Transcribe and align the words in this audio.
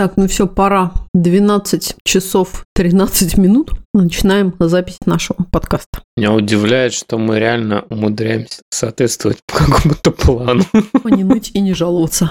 Так, 0.00 0.16
ну 0.16 0.26
все, 0.28 0.46
пора. 0.46 0.92
12 1.12 1.96
часов 2.04 2.64
13 2.74 3.36
минут. 3.36 3.72
Начинаем 3.92 4.54
запись 4.58 4.96
нашего 5.04 5.36
подкаста. 5.50 6.00
Меня 6.16 6.32
удивляет, 6.32 6.94
что 6.94 7.18
мы 7.18 7.38
реально 7.38 7.84
умудряемся 7.90 8.62
соответствовать 8.70 9.40
по 9.46 9.58
какому-то 9.58 10.10
плану. 10.12 10.64
Не 11.04 11.22
ныть 11.22 11.50
и 11.52 11.60
не 11.60 11.74
жаловаться. 11.74 12.30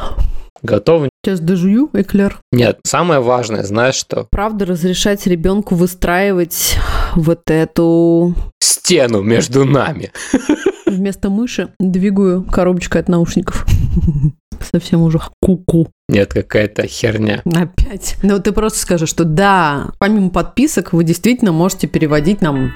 Готовы? 0.63 1.09
Сейчас 1.23 1.41
дожую 1.41 1.91
эклер. 1.93 2.39
Нет, 2.51 2.79
самое 2.83 3.19
важное, 3.19 3.61
знаешь 3.61 3.93
что? 3.93 4.27
Правда, 4.31 4.65
разрешать 4.65 5.27
ребенку 5.27 5.75
выстраивать 5.75 6.75
вот 7.13 7.51
эту 7.51 8.33
Стену 8.59 9.21
между 9.21 9.63
нами. 9.63 10.11
вместо 10.89 11.29
мыши 11.29 11.69
двигаю 11.79 12.43
коробочкой 12.43 13.01
от 13.01 13.09
наушников. 13.09 13.65
Совсем 14.63 15.01
уже 15.01 15.19
куку. 15.41 15.89
Нет, 16.07 16.33
какая-то 16.33 16.87
херня. 16.87 17.41
Опять. 17.45 18.15
Ну, 18.23 18.39
ты 18.39 18.51
просто 18.51 18.79
скажи, 18.79 19.05
что 19.05 19.25
да, 19.25 19.91
помимо 19.99 20.29
подписок, 20.29 20.93
вы 20.93 21.03
действительно 21.03 21.51
можете 21.51 21.87
переводить 21.87 22.41
нам 22.41 22.73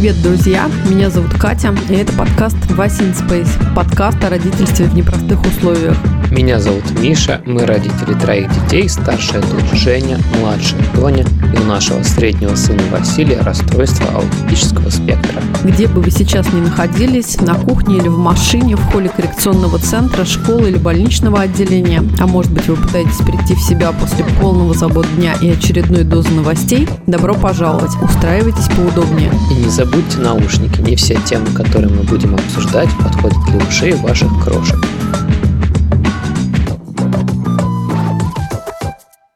Привет, 0.00 0.22
друзья! 0.22 0.70
Меня 0.88 1.10
зовут 1.10 1.34
Катя, 1.34 1.74
и 1.90 1.92
это 1.92 2.10
подкаст 2.14 2.56
Васин 2.70 3.10
Space. 3.10 3.50
Подкаст 3.74 4.16
о 4.24 4.30
родительстве 4.30 4.86
в 4.86 4.94
непростых 4.94 5.44
условиях. 5.44 5.94
Меня 6.30 6.58
зовут 6.58 6.90
Миша, 6.98 7.42
мы 7.44 7.66
родители 7.66 8.14
троих 8.14 8.50
детей, 8.50 8.88
старшая 8.88 9.42
дочь 9.42 9.78
Женя, 9.78 10.18
младшая 10.38 10.80
Тоня 10.94 11.26
у 11.60 11.64
нашего 11.64 12.02
среднего 12.02 12.54
сына 12.54 12.82
Василия 12.90 13.40
расстройство 13.40 14.06
аутистического 14.14 14.90
спектра. 14.90 15.42
Где 15.64 15.86
бы 15.86 16.00
вы 16.00 16.10
сейчас 16.10 16.52
ни 16.52 16.60
находились, 16.60 17.40
на 17.40 17.54
кухне 17.54 17.98
или 17.98 18.08
в 18.08 18.18
машине, 18.18 18.76
в 18.76 18.82
холле 18.90 19.08
коррекционного 19.08 19.78
центра, 19.78 20.24
школы 20.24 20.70
или 20.70 20.78
больничного 20.78 21.40
отделения, 21.40 22.02
а 22.18 22.26
может 22.26 22.52
быть 22.52 22.68
вы 22.68 22.76
пытаетесь 22.76 23.18
прийти 23.18 23.54
в 23.54 23.60
себя 23.60 23.92
после 23.92 24.24
полного 24.40 24.74
забот 24.74 25.06
дня 25.16 25.34
и 25.40 25.50
очередной 25.50 26.04
дозы 26.04 26.30
новостей, 26.30 26.88
добро 27.06 27.34
пожаловать, 27.34 27.92
устраивайтесь 28.02 28.68
поудобнее. 28.76 29.32
И 29.50 29.54
не 29.54 29.68
забудьте 29.68 30.18
наушники, 30.18 30.80
не 30.80 30.96
все 30.96 31.18
темы, 31.24 31.46
которые 31.54 31.92
мы 31.92 32.02
будем 32.02 32.34
обсуждать, 32.34 32.90
подходят 33.02 33.38
для 33.46 33.58
ушей 33.66 33.92
ваших 33.94 34.28
крошек. 34.42 34.78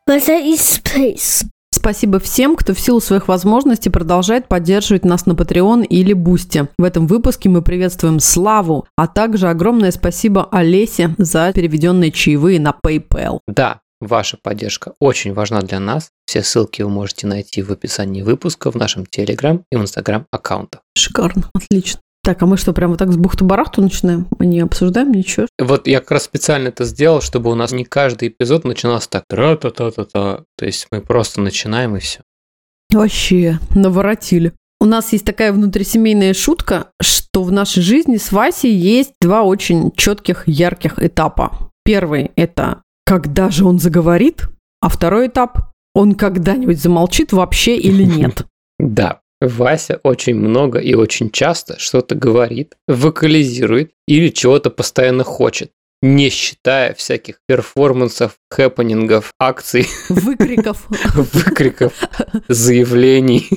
Water 0.07 0.39
is 0.39 0.61
space. 0.61 1.54
Спасибо 1.85 2.19
всем, 2.19 2.57
кто 2.57 2.73
в 2.73 2.81
силу 2.81 2.99
своих 2.99 3.29
возможностей 3.29 3.91
продолжает 3.91 4.49
поддерживать 4.49 5.05
нас 5.05 5.27
на 5.27 5.33
Patreon 5.33 5.85
или 5.85 6.15
Boosty. 6.15 6.67
В 6.79 6.83
этом 6.83 7.07
выпуске 7.07 7.51
мы 7.51 7.61
приветствуем 7.61 8.21
Славу, 8.21 8.87
а 8.97 9.07
также 9.07 9.51
огромное 9.51 9.91
спасибо 9.91 10.49
Олесе 10.51 11.15
за 11.19 11.53
переведенные 11.53 12.11
чаевые 12.11 12.59
на 12.59 12.75
PayPal. 12.83 13.41
Да, 13.47 13.81
ваша 14.01 14.39
поддержка 14.43 14.95
очень 14.99 15.35
важна 15.35 15.61
для 15.61 15.79
нас. 15.79 16.09
Все 16.25 16.43
ссылки 16.43 16.81
вы 16.81 16.89
можете 16.89 17.27
найти 17.27 17.61
в 17.61 17.71
описании 17.71 18.23
выпуска 18.23 18.71
в 18.71 18.77
нашем 18.77 19.05
Телеграм 19.05 19.63
и 19.71 19.77
в 19.77 19.83
Инстаграм 19.83 20.25
аккаунтах. 20.31 20.81
Шикарно, 20.97 21.51
отлично. 21.53 22.01
Так, 22.25 22.43
а 22.43 22.47
мы 22.47 22.57
что, 22.57 22.73
прямо 22.73 22.93
вот 22.93 22.99
так 22.99 23.13
с 23.13 23.19
бухты-барахту 23.19 23.83
начинаем? 23.83 24.27
Мы 24.39 24.47
не 24.47 24.61
обсуждаем 24.61 25.13
ничего? 25.13 25.47
Вот 25.59 25.87
я 25.87 26.01
как 26.01 26.13
раз 26.13 26.25
специально 26.25 26.69
это 26.69 26.85
сделал, 26.85 27.21
чтобы 27.21 27.51
у 27.51 27.55
нас 27.55 27.71
не 27.73 27.85
каждый 27.85 28.29
эпизод 28.29 28.65
начинался 28.65 29.11
так 29.11 29.25
тра-та-та-та-та. 29.29 30.45
То 30.57 30.65
есть 30.65 30.87
мы 30.91 31.03
просто 31.03 31.43
начинаем 31.43 31.97
и 31.97 32.01
все. 32.01 32.21
Вообще, 32.91 33.59
наворотили. 33.75 34.55
У 34.81 34.87
нас 34.87 35.13
есть 35.13 35.27
такая 35.27 35.53
внутрисемейная 35.53 36.33
шутка, 36.33 36.89
что 37.01 37.43
в 37.43 37.53
нашей 37.53 37.83
жизни 37.83 38.17
с 38.17 38.33
Васей 38.33 38.73
есть 38.73 39.13
два 39.21 39.43
очень 39.43 39.93
четких, 39.93 40.49
ярких 40.49 41.03
этапа. 41.03 41.71
Первый– 41.85 42.31
это 42.37 42.83
когда 43.05 43.51
же 43.51 43.67
он 43.67 43.79
заговорит, 43.79 44.49
а 44.81 44.89
второй 44.89 45.27
этап– 45.27 45.73
он 45.95 46.15
когда-нибудь 46.15 46.81
замолчит 46.81 47.35
вообще 47.35 47.77
или 47.77 48.03
нет. 48.17 48.47
Да, 48.79 49.21
Вася 49.47 50.01
очень 50.03 50.35
много 50.37 50.79
и 50.79 50.95
очень 50.95 51.31
часто 51.31 51.79
что-то 51.79 52.15
говорит, 52.15 52.75
вокализирует 52.89 53.93
или 54.07 54.29
чего-то 54.29 54.71
постоянно 54.71 55.25
хочет, 55.25 55.71
не 56.03 56.29
считая 56.29 56.93
всяких 56.95 57.37
перформансов, 57.49 58.37
хэппенингов, 58.51 59.33
акций, 59.39 59.87
Выкриков, 60.09 60.87
выкриков, 61.15 61.93
заявлений. 62.49 63.49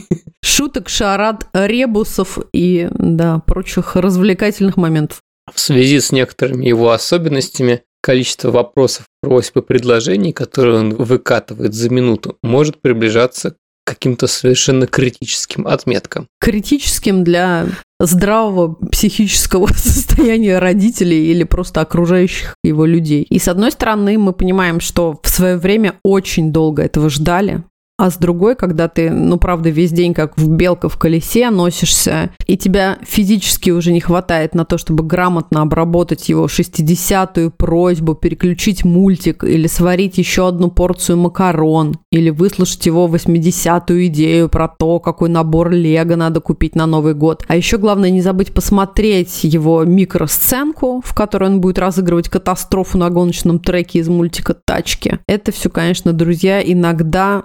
шуток, 0.44 0.90
шарад, 0.90 1.48
ребусов 1.54 2.40
и, 2.54 2.88
да, 2.92 3.40
прочих 3.40 3.96
развлекательных 3.96 4.78
моментов. 4.78 5.22
В 5.54 5.60
связи 5.60 6.00
с 6.00 6.12
некоторыми 6.12 6.66
его 6.66 6.92
особенностями, 6.92 7.84
количество 8.02 8.52
вопросов, 8.52 9.06
просьб 9.22 9.58
и 9.58 9.62
предложений, 9.62 10.34
которые 10.34 10.78
он 10.78 10.96
выкатывает 10.96 11.74
за 11.74 11.90
минуту, 11.90 12.38
может 12.44 12.82
приближаться 12.82 13.52
к 13.52 13.56
каким-то 13.88 14.28
совершенно 14.28 14.86
критическим 14.86 15.66
отметкам. 15.66 16.28
Критическим 16.42 17.24
для 17.24 17.68
здравого 18.00 18.74
психического 18.74 19.68
состояния 19.76 20.60
родителей 20.60 21.32
или 21.32 21.44
просто 21.44 21.82
окружающих 21.82 22.56
его 22.64 22.86
людей. 22.86 23.24
И 23.24 23.40
с 23.40 23.48
одной 23.48 23.72
стороны, 23.72 24.18
мы 24.18 24.34
понимаем, 24.34 24.82
что 24.82 25.20
в 25.24 25.30
свое 25.30 25.58
время 25.58 26.00
очень 26.04 26.52
долго 26.52 26.84
этого 26.84 27.10
ждали, 27.10 27.64
а 27.98 28.12
с 28.12 28.18
другой, 28.18 28.56
когда 28.56 28.88
ты, 28.88 29.10
ну, 29.10 29.38
правда, 29.38 29.70
весь 29.70 29.92
день 29.92 30.14
как 30.14 30.38
в 30.38 30.50
белка 30.50 30.88
в 30.88 30.98
колесе 30.98 31.50
носишься, 31.50 32.30
и 32.46 32.56
тебя 32.56 33.00
физически 33.02 33.72
уже 33.72 33.92
не 33.92 34.00
хватает 34.00 34.54
на 34.54 34.66
то, 34.66 34.78
чтобы 34.78 35.04
грамотно 35.04 35.64
обработать 35.64 36.30
его 36.30 36.46
60-ю 36.46 37.52
просьбу, 37.52 38.14
переключить 38.14 38.86
мультик 38.86 39.44
или 39.44 39.66
сварить 39.68 40.20
еще 40.20 40.48
одну 40.48 40.70
порцию 40.70 41.18
макарон, 41.18 41.98
или 42.12 42.30
выслушать 42.30 42.86
его 42.86 43.08
80-ю 43.08 44.06
идею 44.08 44.50
про 44.50 44.68
то, 44.68 45.00
какой 45.00 45.30
набор 45.30 45.72
лего 45.72 46.16
надо 46.16 46.40
купить 46.40 46.76
на 46.76 46.86
Новый 46.86 47.16
год. 47.16 47.44
А 47.48 47.56
еще 47.56 47.78
главное 47.78 48.12
не 48.12 48.22
забыть 48.22 48.54
посмотреть 48.54 49.44
его 49.44 49.84
микросценку, 49.84 51.02
в 51.04 51.16
которой 51.16 51.50
он 51.50 51.62
будет 51.62 51.80
разыгрывать 51.80 52.30
катастрофу 52.30 53.00
на 53.00 53.10
гоночном 53.10 53.60
треке 53.60 54.00
из 54.00 54.08
мультика 54.08 54.54
«Тачки». 54.54 55.20
Это 55.28 55.52
все, 55.52 55.70
конечно, 55.70 56.14
друзья, 56.14 56.62
иногда 56.62 57.42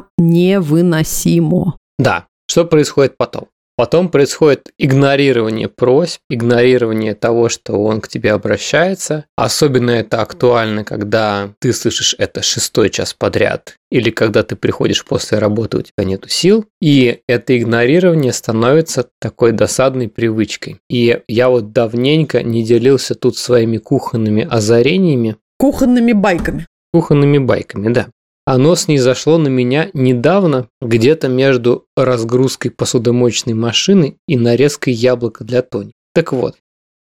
невыносимо. 0.48 1.76
Да, 1.98 2.26
что 2.48 2.64
происходит 2.64 3.16
потом? 3.16 3.46
Потом 3.74 4.10
происходит 4.10 4.68
игнорирование 4.78 5.66
просьб, 5.66 6.20
игнорирование 6.28 7.14
того, 7.14 7.48
что 7.48 7.72
он 7.82 8.02
к 8.02 8.08
тебе 8.08 8.32
обращается. 8.32 9.24
Особенно 9.34 9.90
это 9.92 10.20
актуально, 10.20 10.84
когда 10.84 11.54
ты 11.58 11.72
слышишь 11.72 12.14
это 12.18 12.42
шестой 12.42 12.90
час 12.90 13.14
подряд, 13.14 13.76
или 13.90 14.10
когда 14.10 14.42
ты 14.42 14.56
приходишь 14.56 15.04
после 15.04 15.38
работы, 15.38 15.78
у 15.78 15.82
тебя 15.82 16.04
нету 16.04 16.28
сил. 16.28 16.66
И 16.82 17.20
это 17.26 17.58
игнорирование 17.58 18.34
становится 18.34 19.08
такой 19.18 19.52
досадной 19.52 20.08
привычкой. 20.08 20.76
И 20.90 21.20
я 21.26 21.48
вот 21.48 21.72
давненько 21.72 22.42
не 22.42 22.62
делился 22.62 23.14
тут 23.14 23.38
своими 23.38 23.78
кухонными 23.78 24.46
озарениями, 24.48 25.36
Кухонными 25.58 26.12
байками. 26.12 26.66
кухонными 26.92 27.38
байками, 27.38 27.92
да. 27.92 28.08
Оно 28.44 28.74
снизошло 28.74 29.38
на 29.38 29.48
меня 29.48 29.90
недавно, 29.94 30.68
где-то 30.80 31.28
между 31.28 31.86
разгрузкой 31.96 32.72
посудомоечной 32.72 33.54
машины 33.54 34.16
и 34.26 34.36
нарезкой 34.36 34.94
яблока 34.94 35.44
для 35.44 35.62
Тони. 35.62 35.92
Так 36.12 36.32
вот, 36.32 36.56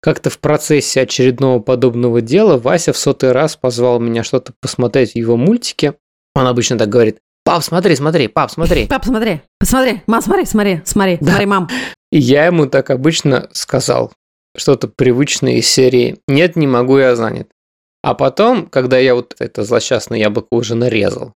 как-то 0.01 0.29
в 0.29 0.39
процессе 0.39 1.01
очередного 1.01 1.59
подобного 1.59 2.21
дела 2.21 2.57
Вася 2.57 2.93
в 2.93 2.97
сотый 2.97 3.33
раз 3.33 3.57
позвал 3.57 3.99
меня 3.99 4.23
что-то 4.23 4.53
посмотреть 4.61 5.13
в 5.13 5.15
его 5.17 5.35
мультике. 5.35 5.95
Он 6.33 6.47
обычно 6.47 6.77
так 6.77 6.87
говорит, 6.87 7.17
пап, 7.43 7.61
смотри, 7.63 7.95
смотри, 7.95 8.27
пап, 8.29 8.49
смотри. 8.51 8.87
Пап, 8.87 9.03
смотри, 9.05 9.41
посмотри, 9.59 10.01
мам, 10.07 10.21
смотри, 10.21 10.45
смотри, 10.45 10.81
смотри, 10.85 11.17
Да. 11.19 11.31
смотри, 11.31 11.45
мам. 11.45 11.69
И 12.11 12.19
я 12.19 12.45
ему 12.45 12.67
так 12.67 12.89
обычно 12.89 13.49
сказал 13.51 14.13
что-то 14.55 14.87
привычное 14.87 15.55
из 15.55 15.67
серии 15.67 16.19
«Нет, 16.27 16.55
не 16.55 16.67
могу, 16.67 16.97
я 16.97 17.15
занят». 17.15 17.49
А 18.07 18.13
потом, 18.13 18.67
когда 18.67 18.97
я 18.97 19.15
вот 19.15 19.35
это 19.37 19.65
злосчастное 19.65 20.17
яблоко 20.17 20.47
уже 20.51 20.75
нарезал, 20.75 21.33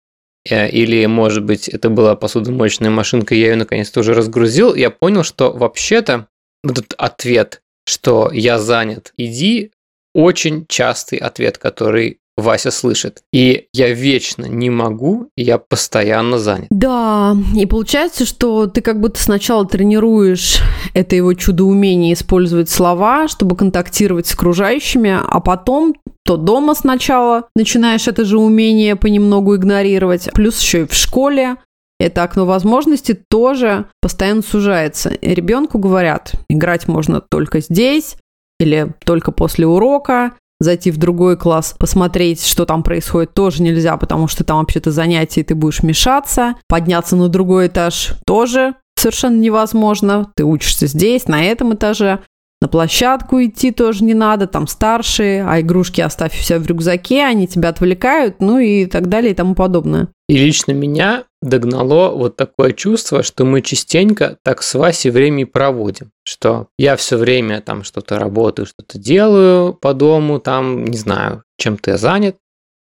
э, 0.48 0.70
или, 0.70 1.04
может 1.06 1.44
быть, 1.44 1.68
это 1.68 1.90
была 1.90 2.14
посудомоечная 2.14 2.90
машинка, 2.90 3.34
я 3.34 3.48
ее 3.48 3.56
наконец-то 3.56 3.98
уже 3.98 4.14
разгрузил, 4.14 4.76
я 4.76 4.90
понял, 4.90 5.24
что 5.24 5.52
вообще-то 5.52 6.28
этот 6.62 6.94
ответ, 6.96 7.60
что 7.86 8.30
я 8.32 8.60
занят, 8.60 9.12
иди, 9.16 9.72
очень 10.14 10.64
частый 10.68 11.18
ответ, 11.18 11.58
который 11.58 12.20
Вася 12.40 12.70
слышит. 12.70 13.22
И 13.32 13.66
я 13.72 13.92
вечно 13.92 14.46
не 14.46 14.70
могу, 14.70 15.28
и 15.36 15.42
я 15.42 15.58
постоянно 15.58 16.38
занят. 16.38 16.66
Да, 16.70 17.36
и 17.56 17.66
получается, 17.66 18.24
что 18.24 18.66
ты 18.66 18.80
как 18.80 19.00
будто 19.00 19.22
сначала 19.22 19.66
тренируешь 19.66 20.60
это 20.94 21.16
его 21.16 21.34
чудо-умение 21.34 22.14
использовать 22.14 22.70
слова, 22.70 23.28
чтобы 23.28 23.56
контактировать 23.56 24.26
с 24.26 24.34
окружающими, 24.34 25.18
а 25.22 25.40
потом 25.40 25.94
то 26.24 26.36
дома 26.36 26.74
сначала 26.74 27.48
начинаешь 27.54 28.08
это 28.08 28.24
же 28.24 28.38
умение 28.38 28.96
понемногу 28.96 29.56
игнорировать, 29.56 30.30
плюс 30.34 30.60
еще 30.60 30.82
и 30.82 30.86
в 30.86 30.94
школе 30.94 31.56
это 32.00 32.22
окно 32.22 32.46
возможностей 32.46 33.18
тоже 33.28 33.86
постоянно 34.00 34.42
сужается. 34.42 35.10
И 35.10 35.34
ребенку 35.34 35.78
говорят, 35.78 36.32
играть 36.48 36.88
можно 36.88 37.20
только 37.20 37.60
здесь 37.60 38.16
или 38.58 38.94
только 39.04 39.32
после 39.32 39.66
урока, 39.66 40.32
зайти 40.60 40.90
в 40.90 40.98
другой 40.98 41.36
класс, 41.36 41.74
посмотреть, 41.78 42.46
что 42.46 42.66
там 42.66 42.82
происходит, 42.82 43.34
тоже 43.34 43.62
нельзя, 43.62 43.96
потому 43.96 44.28
что 44.28 44.44
там 44.44 44.58
вообще-то 44.58 44.92
занятия, 44.92 45.40
и 45.40 45.44
ты 45.44 45.54
будешь 45.54 45.82
мешаться. 45.82 46.54
Подняться 46.68 47.16
на 47.16 47.28
другой 47.28 47.66
этаж 47.66 48.14
тоже 48.26 48.74
совершенно 49.00 49.36
невозможно. 49.36 50.30
Ты 50.36 50.44
учишься 50.44 50.86
здесь, 50.86 51.26
на 51.26 51.42
этом 51.42 51.74
этаже. 51.74 52.20
На 52.62 52.68
площадку 52.68 53.42
идти 53.42 53.70
тоже 53.70 54.04
не 54.04 54.12
надо, 54.12 54.46
там 54.46 54.66
старшие, 54.66 55.46
а 55.46 55.60
игрушки 55.60 56.02
оставь 56.02 56.38
себя 56.38 56.58
в 56.58 56.66
рюкзаке, 56.66 57.24
они 57.24 57.48
тебя 57.48 57.70
отвлекают, 57.70 58.40
ну 58.40 58.58
и 58.58 58.84
так 58.84 59.08
далее 59.08 59.32
и 59.32 59.34
тому 59.34 59.54
подобное. 59.54 60.08
И 60.28 60.36
лично 60.36 60.72
меня 60.72 61.24
догнало 61.40 62.10
вот 62.10 62.36
такое 62.36 62.72
чувство, 62.72 63.22
что 63.22 63.46
мы 63.46 63.62
частенько 63.62 64.36
так 64.44 64.62
с 64.62 64.74
Васей 64.74 65.10
время 65.10 65.46
проводим, 65.46 66.10
что 66.22 66.68
я 66.78 66.96
все 66.96 67.16
время 67.16 67.62
там 67.62 67.82
что-то 67.82 68.18
работаю, 68.18 68.66
что-то 68.66 68.98
делаю 68.98 69.72
по 69.72 69.94
дому, 69.94 70.38
там, 70.38 70.84
не 70.84 70.98
знаю, 70.98 71.44
чем-то 71.58 71.92
я 71.92 71.96
занят. 71.96 72.36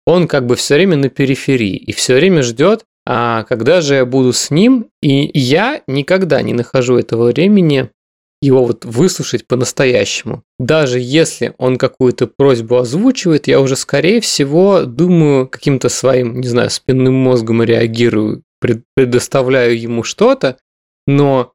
Он 0.06 0.29
как 0.29 0.47
бы 0.47 0.55
все 0.55 0.75
время 0.75 0.97
на 0.97 1.09
периферии 1.09 1.76
и 1.76 1.93
все 1.93 2.15
время 2.15 2.43
ждет, 2.43 2.85
а 3.06 3.43
когда 3.44 3.81
же 3.81 3.97
я 3.97 4.06
буду 4.06 4.32
с 4.32 4.50
ним, 4.50 4.87
и 5.03 5.31
я 5.38 5.82
никогда 5.87 6.41
не 6.43 6.55
нахожу 6.55 6.97
этого 6.97 7.32
времени 7.32 7.91
его 8.44 8.64
вот 8.64 8.85
выслушать 8.85 9.46
по-настоящему. 9.46 10.43
Даже 10.58 10.99
если 11.00 11.55
он 11.58 11.79
какую-то 11.79 12.26
просьбу 12.26 12.76
озвучивает, 12.76 13.49
я 13.49 13.61
уже, 13.61 13.76
скорее 13.76 14.20
всего, 14.20 14.82
думаю, 14.85 15.49
каким-то 15.49 15.88
своим, 15.88 16.41
не 16.41 16.49
знаю, 16.49 16.70
спинным 16.70 17.14
мозгом 17.14 17.62
реагирую, 17.62 18.43
предоставляю 18.94 19.81
ему 19.81 20.02
что-то, 20.02 20.58
но 21.06 21.52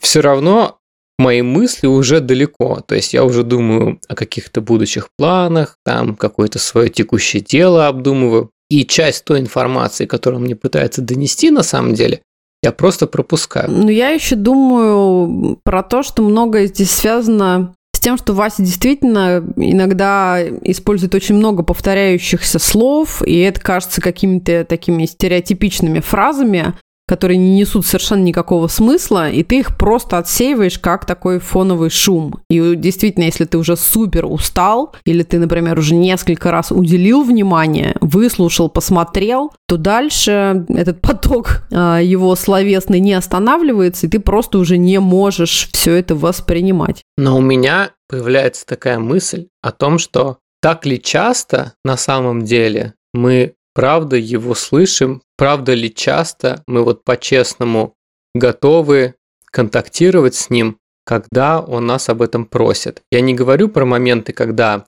все 0.00 0.20
равно 0.20 0.78
мои 1.18 1.42
мысли 1.42 1.86
уже 1.86 2.20
далеко. 2.20 2.80
То 2.86 2.94
есть 2.94 3.14
я 3.14 3.24
уже 3.24 3.42
думаю 3.42 4.00
о 4.08 4.14
каких-то 4.14 4.60
будущих 4.60 5.08
планах, 5.16 5.78
там 5.84 6.16
какое-то 6.16 6.58
свое 6.58 6.88
текущее 6.88 7.42
дело 7.42 7.88
обдумываю. 7.88 8.50
И 8.68 8.84
часть 8.84 9.24
той 9.24 9.38
информации, 9.38 10.06
которую 10.06 10.40
он 10.40 10.44
мне 10.46 10.56
пытается 10.56 11.00
донести 11.00 11.50
на 11.50 11.62
самом 11.62 11.94
деле, 11.94 12.22
я 12.66 12.72
просто 12.72 13.06
пропускаю. 13.06 13.70
Ну, 13.70 13.88
я 13.88 14.10
еще 14.10 14.34
думаю 14.34 15.58
про 15.62 15.82
то, 15.82 16.02
что 16.02 16.22
многое 16.22 16.66
здесь 16.66 16.90
связано 16.90 17.74
с 17.94 18.00
тем, 18.00 18.18
что 18.18 18.34
Вася 18.34 18.62
действительно 18.62 19.42
иногда 19.56 20.38
использует 20.62 21.14
очень 21.14 21.36
много 21.36 21.62
повторяющихся 21.62 22.58
слов, 22.58 23.22
и 23.22 23.38
это 23.38 23.60
кажется 23.60 24.00
какими-то 24.00 24.64
такими 24.64 25.06
стереотипичными 25.06 26.00
фразами, 26.00 26.74
которые 27.08 27.36
не 27.36 27.54
несут 27.54 27.86
совершенно 27.86 28.22
никакого 28.22 28.66
смысла, 28.66 29.30
и 29.30 29.42
ты 29.42 29.60
их 29.60 29.76
просто 29.76 30.18
отсеиваешь 30.18 30.78
как 30.78 31.04
такой 31.04 31.38
фоновый 31.38 31.90
шум. 31.90 32.40
И 32.50 32.74
действительно, 32.74 33.24
если 33.24 33.44
ты 33.44 33.58
уже 33.58 33.76
супер 33.76 34.26
устал, 34.26 34.94
или 35.04 35.22
ты, 35.22 35.38
например, 35.38 35.78
уже 35.78 35.94
несколько 35.94 36.50
раз 36.50 36.72
уделил 36.72 37.22
внимание, 37.22 37.96
выслушал, 38.00 38.68
посмотрел, 38.68 39.52
то 39.68 39.76
дальше 39.76 40.66
этот 40.68 41.00
поток 41.00 41.62
э, 41.70 42.00
его 42.02 42.34
словесный 42.34 42.98
не 42.98 43.14
останавливается, 43.14 44.06
и 44.06 44.10
ты 44.10 44.18
просто 44.18 44.58
уже 44.58 44.76
не 44.76 44.98
можешь 44.98 45.68
все 45.72 45.94
это 45.94 46.16
воспринимать. 46.16 47.02
Но 47.16 47.36
у 47.36 47.40
меня 47.40 47.90
появляется 48.08 48.66
такая 48.66 48.98
мысль 48.98 49.46
о 49.62 49.70
том, 49.70 49.98
что 49.98 50.38
так 50.60 50.86
ли 50.86 51.00
часто 51.00 51.74
на 51.84 51.96
самом 51.96 52.42
деле 52.42 52.94
мы 53.12 53.54
правда 53.76 54.16
его 54.16 54.54
слышим, 54.54 55.20
правда 55.36 55.74
ли 55.74 55.94
часто 55.94 56.64
мы 56.66 56.82
вот 56.82 57.04
по-честному 57.04 57.94
готовы 58.34 59.16
контактировать 59.44 60.34
с 60.34 60.48
ним, 60.48 60.78
когда 61.04 61.60
он 61.60 61.84
нас 61.84 62.08
об 62.08 62.22
этом 62.22 62.46
просит. 62.46 63.02
Я 63.12 63.20
не 63.20 63.34
говорю 63.34 63.68
про 63.68 63.84
моменты, 63.84 64.32
когда 64.32 64.86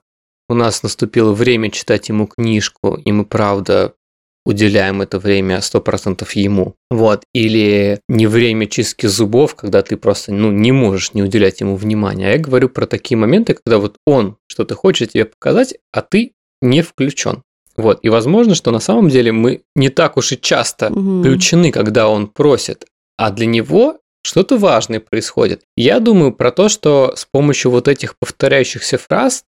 у 0.49 0.55
нас 0.55 0.81
наступило 0.81 1.33
время 1.33 1.69
читать 1.69 2.09
ему 2.09 2.25
книжку, 2.25 2.95
и 2.95 3.11
мы 3.11 3.25
правда 3.25 3.93
уделяем 4.43 5.03
это 5.03 5.19
время 5.19 5.59
100% 5.59 6.27
ему. 6.33 6.73
Вот. 6.89 7.23
Или 7.31 8.01
не 8.09 8.25
время 8.25 8.65
чистки 8.65 9.05
зубов, 9.05 9.53
когда 9.53 9.83
ты 9.83 9.97
просто 9.97 10.33
ну, 10.33 10.51
не 10.51 10.71
можешь 10.71 11.13
не 11.13 11.21
уделять 11.21 11.61
ему 11.61 11.75
внимания. 11.75 12.29
А 12.29 12.31
я 12.31 12.39
говорю 12.39 12.69
про 12.69 12.87
такие 12.87 13.19
моменты, 13.19 13.53
когда 13.53 13.77
вот 13.77 13.97
он 14.07 14.37
что-то 14.47 14.73
хочет 14.73 15.11
тебе 15.11 15.25
показать, 15.25 15.75
а 15.91 16.01
ты 16.01 16.33
не 16.63 16.81
включен. 16.81 17.43
Вот. 17.79 17.99
И 18.01 18.09
возможно, 18.09 18.55
что 18.55 18.71
на 18.71 18.79
самом 18.79 19.09
деле 19.09 19.31
мы 19.31 19.61
не 19.75 19.89
так 19.89 20.17
уж 20.17 20.33
и 20.33 20.39
часто 20.39 20.91
угу. 20.91 21.21
включены, 21.21 21.71
когда 21.71 22.09
он 22.09 22.27
просит, 22.27 22.85
а 23.17 23.31
для 23.31 23.45
него 23.45 23.99
что-то 24.21 24.57
важное 24.57 24.99
происходит. 24.99 25.63
Я 25.77 25.99
думаю 25.99 26.33
про 26.33 26.51
то, 26.51 26.67
что 26.69 27.13
с 27.15 27.25
помощью 27.25 27.71
вот 27.71 27.87
этих 27.87 28.17
повторяющихся 28.19 28.97
фраз, 28.97 29.45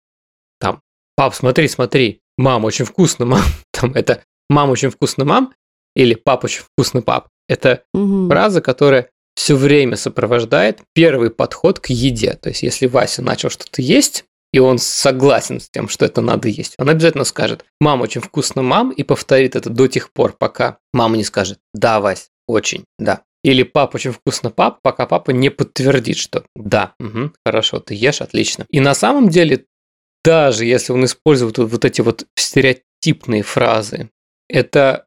там, 0.59 0.81
пап, 1.17 1.35
смотри, 1.35 1.69
смотри, 1.69 2.21
мам, 2.39 2.65
очень 2.65 2.87
вкусно, 2.87 3.27
мам, 3.27 3.43
там, 3.73 3.93
это 3.95 4.23
мам, 4.49 4.71
очень 4.71 4.91
вкусно, 4.91 5.25
мам, 5.25 5.53
или 5.95 6.15
пап, 6.15 6.45
очень 6.45 6.63
вкусно, 6.63 7.03
пап, 7.03 7.29
это 7.49 7.83
угу. 7.93 8.29
фраза, 8.29 8.61
которая 8.63 9.11
все 9.37 9.57
время 9.57 9.97
сопровождает 9.97 10.81
первый 10.95 11.31
подход 11.31 11.81
к 11.81 11.89
еде. 11.89 12.39
То 12.41 12.49
есть, 12.49 12.63
если 12.63 12.87
Вася 12.87 13.21
начал 13.21 13.51
что-то 13.51 13.83
есть, 13.83 14.25
и 14.55 14.61
он 14.61 14.79
согласен 14.79 15.59
с 15.59 15.69
тем, 15.69 15.89
что 15.89 16.05
это 16.05 16.21
надо 16.21 16.49
есть, 16.49 16.77
он 16.79 16.89
обязательно 16.89 17.25
скажет 17.25 17.65
«Мам, 17.81 18.03
очень 18.03 18.21
вкусно, 18.21 18.63
мам», 18.63 18.93
и 18.93 19.03
повторит 19.03 19.57
это 19.57 19.69
до 19.69 19.89
тех 19.89 20.13
пор, 20.13 20.37
пока 20.39 20.79
мама 20.93 21.17
не 21.17 21.25
скажет 21.25 21.59
«Да, 21.73 21.99
Вась, 21.99 22.29
очень, 22.47 22.85
да». 22.97 23.23
Или 23.43 23.65
«Пап, 23.65 23.97
очень 23.97 24.13
вкусно, 24.13 24.51
пап», 24.51 24.79
пока 24.81 25.07
папа 25.07 25.33
не 25.33 25.51
подтвердит, 25.51 26.19
что 26.19 26.45
«Да, 26.55 26.95
угу, 27.01 27.33
хорошо, 27.45 27.81
ты 27.81 27.95
ешь, 27.95 28.21
отлично». 28.21 28.65
И 28.71 28.79
на 28.79 28.95
самом 28.95 29.29
деле, 29.29 29.65
даже 30.25 30.65
если 30.65 30.93
он 30.93 31.05
использует 31.05 31.59
вот 31.59 31.85
эти 31.85 32.01
вот 32.01 32.25
стереотипные 32.39 33.43
фразы, 33.43 34.11
это 34.49 35.07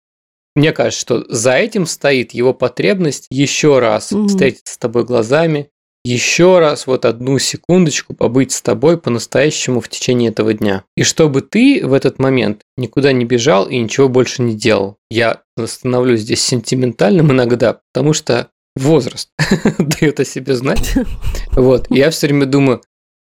мне 0.58 0.74
кажется, 0.74 1.00
что 1.00 1.26
за 1.30 1.54
этим 1.54 1.86
стоит 1.86 2.34
его 2.34 2.54
потребность 2.54 3.28
еще 3.30 3.80
раз 3.80 4.12
угу. 4.12 4.28
встретиться 4.28 4.74
с 4.74 4.78
тобой 4.78 5.06
глазами, 5.06 5.70
еще 6.08 6.60
раз 6.60 6.88
вот 6.88 7.04
одну 7.04 7.38
секундочку 7.38 8.14
побыть 8.14 8.54
с 8.54 8.62
тобой 8.62 8.98
по-настоящему 8.98 9.82
в 9.82 9.90
течение 9.90 10.30
этого 10.30 10.54
дня. 10.54 10.84
И 10.96 11.04
чтобы 11.04 11.42
ты 11.42 11.86
в 11.86 11.92
этот 11.92 12.18
момент 12.18 12.62
никуда 12.78 13.12
не 13.12 13.26
бежал 13.26 13.68
и 13.68 13.78
ничего 13.78 14.08
больше 14.08 14.42
не 14.42 14.56
делал. 14.56 14.96
Я 15.10 15.42
становлюсь 15.66 16.22
здесь 16.22 16.42
сентиментальным 16.42 17.32
иногда, 17.34 17.80
потому 17.94 18.14
что 18.14 18.48
возраст 18.78 19.30
дает 19.78 20.22
о 20.22 20.26
себе 20.26 20.56
знать. 20.56 20.94
Вот. 21.52 21.88
Я 21.90 22.10
все 22.10 22.28
время 22.28 22.46
думаю, 22.46 22.82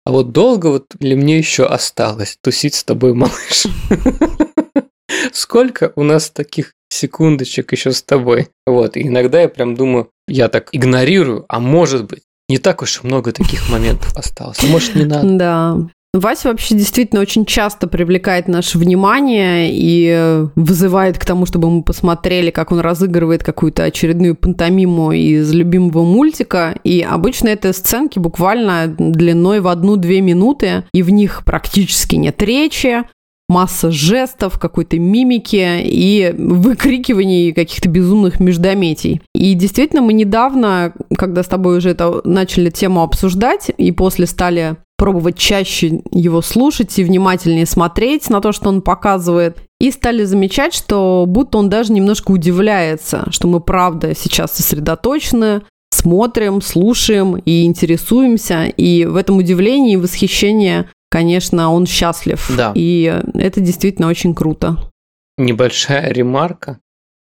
а 0.05 0.11
вот 0.11 0.33
долго 0.33 0.67
вот 0.67 0.87
ли 0.99 1.15
мне 1.15 1.37
еще 1.37 1.65
осталось 1.65 2.37
тусить 2.41 2.75
с 2.75 2.83
тобой, 2.83 3.13
малыш? 3.13 3.67
Сколько 5.31 5.93
у 5.95 6.03
нас 6.03 6.29
таких 6.29 6.73
секундочек 6.89 7.71
еще 7.71 7.91
с 7.91 8.03
тобой? 8.03 8.49
Вот. 8.65 8.97
И 8.97 9.07
иногда 9.07 9.41
я 9.41 9.47
прям 9.47 9.75
думаю, 9.75 10.09
я 10.27 10.49
так 10.49 10.69
игнорирую, 10.73 11.45
а 11.47 11.59
может 11.59 12.05
быть, 12.05 12.23
не 12.49 12.57
так 12.57 12.81
уж 12.81 13.03
много 13.03 13.31
таких 13.31 13.69
моментов 13.69 14.15
осталось. 14.15 14.61
Может, 14.63 14.95
не 14.95 15.05
надо. 15.05 15.29
Да. 15.37 15.77
Вася 16.15 16.47
вообще 16.47 16.75
действительно 16.75 17.21
очень 17.21 17.45
часто 17.45 17.87
привлекает 17.87 18.47
наше 18.47 18.77
внимание 18.77 19.69
и 19.71 20.45
вызывает 20.55 21.17
к 21.17 21.25
тому, 21.25 21.45
чтобы 21.45 21.69
мы 21.69 21.83
посмотрели, 21.83 22.51
как 22.51 22.71
он 22.71 22.79
разыгрывает 22.79 23.43
какую-то 23.43 23.83
очередную 23.83 24.35
пантомиму 24.35 25.11
из 25.11 25.51
любимого 25.53 26.03
мультика. 26.03 26.75
И 26.83 27.01
обычно 27.01 27.49
это 27.49 27.73
сценки 27.73 28.17
буквально 28.17 28.87
длиной 28.87 29.59
в 29.59 29.67
одну-две 29.67 30.21
минуты, 30.21 30.85
и 30.93 31.03
в 31.03 31.09
них 31.09 31.43
практически 31.43 32.15
нет 32.15 32.41
речи, 32.41 33.03
масса 33.47 33.91
жестов, 33.91 34.59
какой-то 34.59 34.97
мимики 34.97 35.81
и 35.83 36.33
выкрикиваний 36.37 37.53
каких-то 37.53 37.89
безумных 37.89 38.39
междометий. 38.39 39.21
И 39.33 39.53
действительно, 39.53 40.01
мы 40.01 40.13
недавно, 40.13 40.93
когда 41.17 41.43
с 41.43 41.47
тобой 41.47 41.77
уже 41.77 41.91
это 41.91 42.21
начали 42.23 42.69
тему 42.69 43.03
обсуждать, 43.03 43.71
и 43.77 43.91
после 43.91 44.25
стали 44.25 44.77
пробовать 44.97 45.37
чаще 45.37 46.01
его 46.11 46.41
слушать 46.41 46.97
и 46.97 47.03
внимательнее 47.03 47.65
смотреть 47.65 48.29
на 48.29 48.41
то, 48.41 48.51
что 48.51 48.69
он 48.69 48.81
показывает, 48.81 49.57
и 49.79 49.91
стали 49.91 50.23
замечать, 50.23 50.73
что 50.73 51.25
будто 51.27 51.57
он 51.57 51.69
даже 51.69 51.91
немножко 51.91 52.31
удивляется, 52.31 53.25
что 53.29 53.47
мы 53.47 53.59
правда 53.59 54.15
сейчас 54.15 54.53
сосредоточены, 54.53 55.63
смотрим, 55.91 56.61
слушаем 56.61 57.35
и 57.35 57.65
интересуемся, 57.65 58.65
и 58.65 59.05
в 59.05 59.15
этом 59.15 59.37
удивлении 59.37 59.93
и 59.93 59.97
восхищении 59.97 60.85
конечно, 61.15 61.71
он 61.71 61.85
счастлив. 61.85 62.45
Да. 62.57 62.73
И 62.75 63.21
это 63.35 63.61
действительно 63.61 64.09
очень 64.09 64.35
круто. 64.35 64.91
Небольшая 65.37 66.11
ремарка 66.11 66.81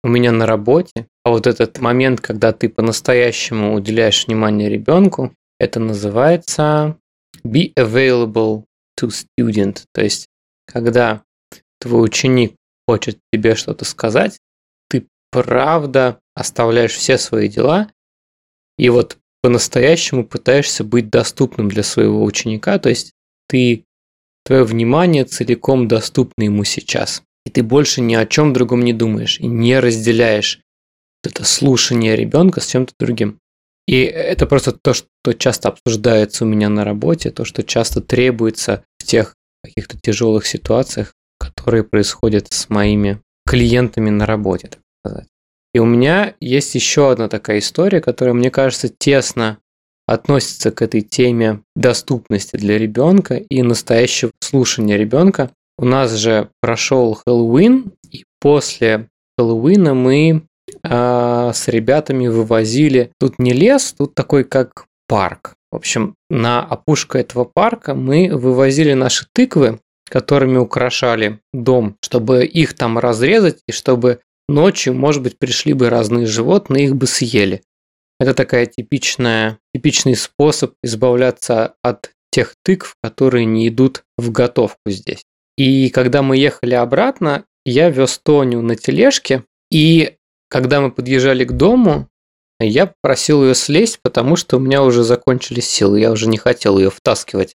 у 0.04 0.10
меня 0.10 0.34
на 0.34 0.46
работе. 0.46 1.08
А 1.24 1.30
вот 1.30 1.48
этот 1.48 1.80
момент, 1.80 2.20
когда 2.20 2.52
ты 2.52 2.68
по-настоящему 2.68 3.74
уделяешь 3.74 4.28
внимание 4.28 4.68
ребенку, 4.68 5.34
это 5.60 5.80
называется 5.80 6.98
be 7.46 7.74
available 7.76 8.66
to 9.00 9.12
student. 9.12 9.84
То 9.94 10.02
есть, 10.02 10.28
когда 10.66 11.22
твой 11.80 12.04
ученик 12.04 12.56
хочет 12.86 13.18
тебе 13.32 13.56
что-то 13.56 13.86
сказать, 13.86 14.40
ты 14.90 15.08
правда 15.32 16.20
оставляешь 16.36 16.96
все 16.96 17.18
свои 17.18 17.48
дела 17.48 17.90
и 18.78 18.90
вот 18.90 19.18
по-настоящему 19.42 20.26
пытаешься 20.26 20.84
быть 20.84 21.10
доступным 21.10 21.70
для 21.70 21.84
своего 21.84 22.26
ученика, 22.26 22.78
то 22.78 22.90
есть 22.90 23.14
ты, 23.50 23.84
твое 24.46 24.64
внимание 24.64 25.26
целиком 25.26 25.88
доступно 25.88 26.44
ему 26.44 26.64
сейчас. 26.64 27.24
И 27.46 27.50
ты 27.50 27.64
больше 27.64 28.02
ни 28.02 28.14
о 28.16 28.26
чем 28.26 28.54
другом 28.54 28.84
не 28.84 28.94
думаешь 28.94 29.40
и 29.40 29.48
не 29.48 29.80
разделяешь 29.80 30.62
это 31.24 31.44
слушание 31.44 32.16
ребенка 32.16 32.62
с 32.62 32.68
чем-то 32.68 32.94
другим. 33.00 33.40
И 33.88 34.02
это 34.04 34.46
просто 34.46 34.72
то, 34.72 34.94
что 34.94 35.34
часто 35.34 35.70
обсуждается 35.70 36.46
у 36.46 36.48
меня 36.48 36.70
на 36.70 36.84
работе, 36.84 37.32
то, 37.32 37.44
что 37.44 37.64
часто 37.64 38.02
требуется 38.02 38.84
в 39.00 39.04
тех 39.04 39.36
каких-то 39.64 39.98
тяжелых 40.00 40.46
ситуациях, 40.46 41.14
которые 41.40 41.84
происходят 41.84 42.54
с 42.54 42.70
моими 42.70 43.22
клиентами 43.48 44.10
на 44.10 44.26
работе, 44.26 44.68
так 44.68 44.82
сказать. 45.04 45.28
И 45.74 45.80
у 45.80 45.86
меня 45.86 46.36
есть 46.40 46.76
еще 46.76 47.12
одна 47.12 47.30
такая 47.30 47.60
история, 47.60 48.00
которая, 48.00 48.34
мне 48.34 48.52
кажется, 48.52 48.90
тесно 48.90 49.60
относится 50.14 50.72
к 50.72 50.82
этой 50.82 51.02
теме 51.02 51.62
доступности 51.76 52.56
для 52.56 52.78
ребенка 52.78 53.36
и 53.36 53.62
настоящего 53.62 54.32
слушания 54.42 54.98
ребенка. 54.98 55.52
У 55.78 55.86
нас 55.86 56.14
же 56.14 56.50
прошел 56.62 57.14
Хэллоуин, 57.14 57.92
и 58.12 58.26
после 58.42 59.08
Хэллоуина 59.38 59.94
мы 59.94 60.42
э, 60.84 61.52
с 61.54 61.68
ребятами 61.68 62.28
вывозили. 62.28 63.12
Тут 63.20 63.38
не 63.38 63.54
лес, 63.54 63.94
тут 63.98 64.16
такой 64.16 64.44
как 64.44 64.86
парк. 65.08 65.54
В 65.72 65.76
общем, 65.76 66.16
на 66.30 66.64
опушку 66.64 67.18
этого 67.18 67.44
парка 67.44 67.94
мы 67.94 68.32
вывозили 68.34 68.94
наши 68.94 69.28
тыквы, 69.32 69.80
которыми 70.10 70.58
украшали 70.58 71.40
дом, 71.54 71.96
чтобы 72.02 72.46
их 72.46 72.74
там 72.74 72.98
разрезать 72.98 73.60
и 73.68 73.72
чтобы 73.72 74.22
ночью, 74.48 74.96
может 74.96 75.22
быть, 75.22 75.38
пришли 75.38 75.74
бы 75.74 75.90
разные 75.90 76.26
животные, 76.26 76.86
их 76.86 76.96
бы 76.96 77.06
съели. 77.06 77.62
Это 78.20 78.34
такая 78.34 78.66
типичная, 78.66 79.60
типичный 79.74 80.16
способ 80.16 80.74
избавляться 80.84 81.76
от 81.82 82.12
тех 82.32 82.56
тыкв, 82.64 82.96
которые 83.02 83.46
не 83.46 83.68
идут 83.70 84.04
в 84.18 84.32
готовку 84.32 84.80
здесь. 84.88 85.24
И 85.58 85.90
когда 85.90 86.22
мы 86.22 86.38
ехали 86.38 86.74
обратно, 86.74 87.46
я 87.66 87.90
вез 87.90 88.20
Тоню 88.20 88.62
на 88.62 88.76
тележке, 88.76 89.44
и 89.72 90.16
когда 90.50 90.82
мы 90.82 90.92
подъезжали 90.92 91.46
к 91.46 91.52
дому, 91.52 92.08
я 92.60 92.88
попросил 92.88 93.44
ее 93.44 93.56
слезть, 93.56 94.00
потому 94.02 94.36
что 94.36 94.58
у 94.58 94.60
меня 94.60 94.84
уже 94.84 95.04
закончились 95.04 95.70
силы, 95.70 96.00
я 96.00 96.12
уже 96.12 96.28
не 96.28 96.38
хотел 96.38 96.78
ее 96.78 96.90
втаскивать. 96.90 97.56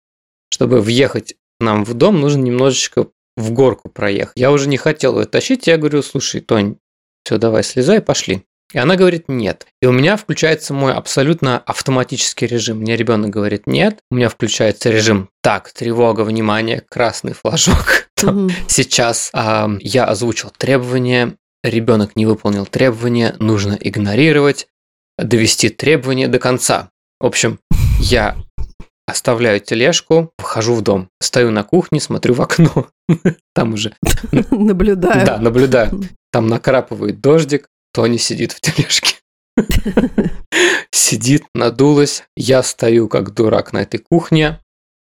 Чтобы 0.50 0.80
въехать 0.80 1.34
нам 1.58 1.84
в 1.84 1.94
дом, 1.94 2.20
нужно 2.20 2.42
немножечко 2.42 3.08
в 3.36 3.52
горку 3.52 3.88
проехать. 3.88 4.36
Я 4.36 4.52
уже 4.52 4.68
не 4.68 4.76
хотел 4.76 5.18
ее 5.18 5.26
тащить, 5.26 5.66
я 5.66 5.78
говорю, 5.78 6.02
слушай, 6.02 6.40
Тонь, 6.40 6.76
все, 7.24 7.38
давай, 7.38 7.64
слезай, 7.64 8.00
пошли. 8.00 8.44
И 8.72 8.78
она 8.78 8.96
говорит 8.96 9.24
нет. 9.28 9.66
И 9.82 9.86
у 9.86 9.92
меня 9.92 10.16
включается 10.16 10.72
мой 10.72 10.94
абсолютно 10.94 11.58
автоматический 11.58 12.46
режим. 12.46 12.78
Мне 12.78 12.96
ребенок 12.96 13.30
говорит 13.30 13.66
нет, 13.66 13.98
у 14.10 14.14
меня 14.14 14.28
включается 14.28 14.90
режим 14.90 15.28
так, 15.42 15.72
тревога, 15.72 16.22
внимание, 16.22 16.82
красный 16.88 17.32
флажок. 17.32 18.08
Угу. 18.22 18.50
Сейчас 18.68 19.32
э, 19.34 19.66
я 19.80 20.04
озвучил 20.04 20.52
требования, 20.56 21.34
ребенок 21.64 22.14
не 22.14 22.24
выполнил 22.24 22.66
требования, 22.66 23.34
нужно 23.40 23.76
игнорировать, 23.80 24.68
довести 25.18 25.70
требования 25.70 26.28
до 26.28 26.38
конца. 26.38 26.90
В 27.18 27.26
общем, 27.26 27.58
я 27.98 28.36
оставляю 29.06 29.60
тележку, 29.60 30.32
вхожу 30.38 30.74
в 30.74 30.82
дом, 30.82 31.08
стою 31.20 31.50
на 31.50 31.64
кухне, 31.64 32.00
смотрю 32.00 32.34
в 32.34 32.42
окно. 32.42 32.88
Там 33.54 33.74
уже... 33.74 33.94
Наблюдаю. 34.50 35.26
Да, 35.26 35.38
наблюдаю. 35.38 36.02
Там 36.30 36.46
накрапывает 36.46 37.20
дождик, 37.20 37.68
Тони 37.92 38.16
сидит 38.16 38.52
в 38.52 38.60
тележке. 38.60 39.16
Сидит, 40.90 41.44
надулась. 41.54 42.24
Я 42.36 42.62
стою 42.62 43.08
как 43.08 43.34
дурак 43.34 43.72
на 43.72 43.82
этой 43.82 43.98
кухне, 43.98 44.60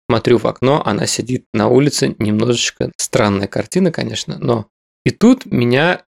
смотрю 0.09 0.39
в 0.39 0.47
окно, 0.47 0.83
она 0.85 1.07
сидит 1.07 1.45
на 1.53 1.69
улице. 1.69 2.17
Немножечко 2.19 2.91
странная 2.97 3.47
картина, 3.47 3.93
конечно, 3.93 4.39
но 4.39 4.67
и 5.05 5.11
тут 5.11 5.47
меня 5.47 6.05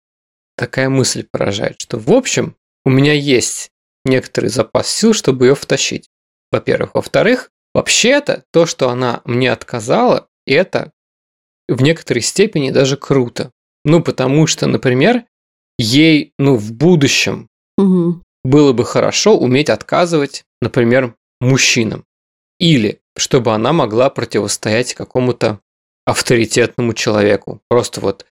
такая 0.55 0.89
мысль 0.89 1.25
поражает, 1.29 1.81
что 1.81 1.97
в 1.97 2.11
общем 2.11 2.55
у 2.85 2.89
меня 2.89 3.13
есть 3.13 3.71
некоторый 4.05 4.47
запас 4.47 4.87
сил, 4.87 5.13
чтобы 5.13 5.47
ее 5.47 5.55
втащить. 5.55 6.09
Во-первых. 6.51 6.91
Во-вторых, 6.93 7.51
вообще-то 7.73 8.43
то, 8.51 8.65
что 8.65 8.89
она 8.89 9.21
мне 9.25 9.51
отказала, 9.51 10.27
это 10.45 10.91
в 11.67 11.81
некоторой 11.81 12.21
степени 12.21 12.71
даже 12.71 12.97
круто. 12.97 13.51
Ну, 13.83 14.01
потому 14.01 14.47
что, 14.47 14.67
например, 14.67 15.25
ей, 15.77 16.33
ну, 16.37 16.55
в 16.55 16.71
будущем 16.73 17.49
угу. 17.77 18.21
было 18.43 18.73
бы 18.73 18.85
хорошо 18.85 19.37
уметь 19.37 19.69
отказывать, 19.69 20.43
например, 20.61 21.15
мужчинам. 21.39 22.03
Или 22.59 22.99
чтобы 23.17 23.53
она 23.53 23.73
могла 23.73 24.09
противостоять 24.09 24.93
какому-то 24.93 25.59
авторитетному 26.05 26.93
человеку. 26.93 27.61
Просто 27.67 27.99
вот 27.99 28.25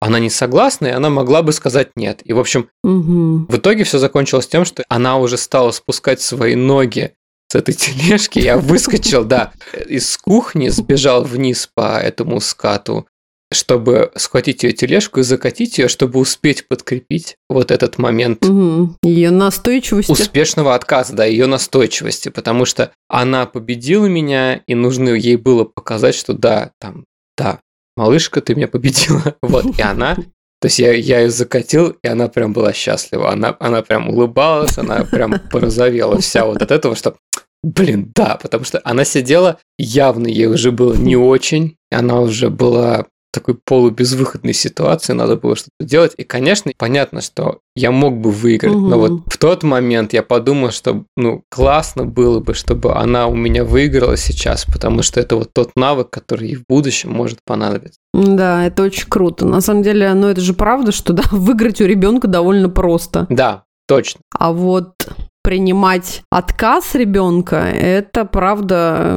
она 0.00 0.18
не 0.18 0.30
согласна, 0.30 0.86
и 0.86 0.90
она 0.90 1.10
могла 1.10 1.42
бы 1.42 1.52
сказать 1.52 1.90
нет. 1.94 2.20
И, 2.24 2.32
в 2.32 2.38
общем, 2.38 2.68
угу. 2.82 3.46
в 3.48 3.56
итоге 3.56 3.84
все 3.84 3.98
закончилось 3.98 4.48
тем, 4.48 4.64
что 4.64 4.82
она 4.88 5.18
уже 5.18 5.36
стала 5.36 5.70
спускать 5.70 6.20
свои 6.20 6.54
ноги 6.54 7.14
с 7.48 7.54
этой 7.54 7.74
тележки. 7.74 8.38
Я 8.38 8.58
выскочил, 8.58 9.24
да, 9.24 9.52
из 9.86 10.16
кухни, 10.16 10.68
сбежал 10.68 11.24
вниз 11.24 11.68
по 11.72 11.98
этому 11.98 12.40
скату, 12.40 13.06
чтобы 13.52 14.12
схватить 14.14 14.62
ее 14.62 14.72
тележку 14.72 15.20
и 15.20 15.24
закатить 15.24 15.78
ее, 15.78 15.88
чтобы 15.88 16.20
успеть 16.20 16.68
подкрепить 16.68 17.36
вот 17.48 17.70
этот 17.70 17.98
момент. 17.98 18.44
Угу. 18.44 18.96
Ее 19.02 19.30
настойчивости. 19.30 20.10
Успешного 20.10 20.74
отказа, 20.74 21.14
да, 21.14 21.24
ее 21.24 21.46
настойчивости, 21.46 22.28
потому 22.28 22.64
что 22.64 22.92
она 23.08 23.46
победила 23.46 24.06
меня, 24.06 24.62
и 24.66 24.74
нужно 24.74 25.10
ей 25.10 25.36
было 25.36 25.64
показать, 25.64 26.14
что 26.14 26.32
да, 26.32 26.70
там, 26.80 27.04
да, 27.36 27.60
малышка, 27.96 28.40
ты 28.40 28.54
меня 28.54 28.68
победила. 28.68 29.36
Вот, 29.42 29.78
и 29.78 29.82
она 29.82 30.16
то 30.60 30.66
есть 30.66 30.78
я, 30.78 30.92
я 30.92 31.20
ее 31.20 31.30
закатил, 31.30 31.96
и 32.02 32.06
она 32.06 32.28
прям 32.28 32.52
была 32.52 32.74
счастлива. 32.74 33.32
Она, 33.32 33.56
она 33.60 33.80
прям 33.80 34.10
улыбалась, 34.10 34.76
она 34.76 35.04
прям 35.04 35.40
порозовела 35.50 36.20
вся 36.20 36.44
вот 36.44 36.60
от 36.60 36.70
этого, 36.70 36.94
что 36.94 37.16
Блин, 37.62 38.10
да, 38.14 38.38
потому 38.40 38.64
что 38.64 38.80
она 38.84 39.04
сидела, 39.04 39.58
явно 39.78 40.26
ей 40.26 40.46
уже 40.46 40.72
было 40.72 40.94
не 40.94 41.16
очень, 41.16 41.76
она 41.90 42.20
уже 42.20 42.48
была 42.48 43.06
такой 43.32 43.54
полубезвыходной 43.54 44.52
ситуации, 44.52 45.12
надо 45.12 45.36
было 45.36 45.56
что-то 45.56 45.86
делать. 45.86 46.12
И, 46.16 46.24
конечно, 46.24 46.72
понятно, 46.76 47.20
что 47.20 47.60
я 47.74 47.90
мог 47.90 48.18
бы 48.18 48.30
выиграть, 48.30 48.74
угу. 48.74 48.88
но 48.88 48.98
вот 48.98 49.22
в 49.26 49.38
тот 49.38 49.62
момент 49.62 50.12
я 50.12 50.22
подумал, 50.22 50.70
что, 50.70 51.04
ну, 51.16 51.42
классно 51.48 52.04
было 52.04 52.40
бы, 52.40 52.54
чтобы 52.54 52.94
она 52.94 53.26
у 53.26 53.34
меня 53.34 53.64
выиграла 53.64 54.16
сейчас, 54.16 54.64
потому 54.64 55.02
что 55.02 55.20
это 55.20 55.36
вот 55.36 55.50
тот 55.52 55.70
навык, 55.76 56.10
который 56.10 56.48
ей 56.48 56.56
в 56.56 56.64
будущем 56.68 57.10
может 57.10 57.38
понадобиться. 57.44 58.00
Да, 58.12 58.66
это 58.66 58.82
очень 58.82 59.08
круто. 59.08 59.46
На 59.46 59.60
самом 59.60 59.82
деле, 59.82 60.12
ну, 60.14 60.26
это 60.28 60.40
же 60.40 60.54
правда, 60.54 60.92
что, 60.92 61.12
да, 61.12 61.22
выиграть 61.30 61.80
у 61.80 61.84
ребенка 61.84 62.28
довольно 62.28 62.68
просто. 62.68 63.26
Да, 63.28 63.64
точно. 63.86 64.20
А 64.36 64.52
вот 64.52 64.94
принимать 65.42 66.22
отказ 66.30 66.94
ребенка, 66.94 67.56
это 67.56 68.24
правда 68.24 69.16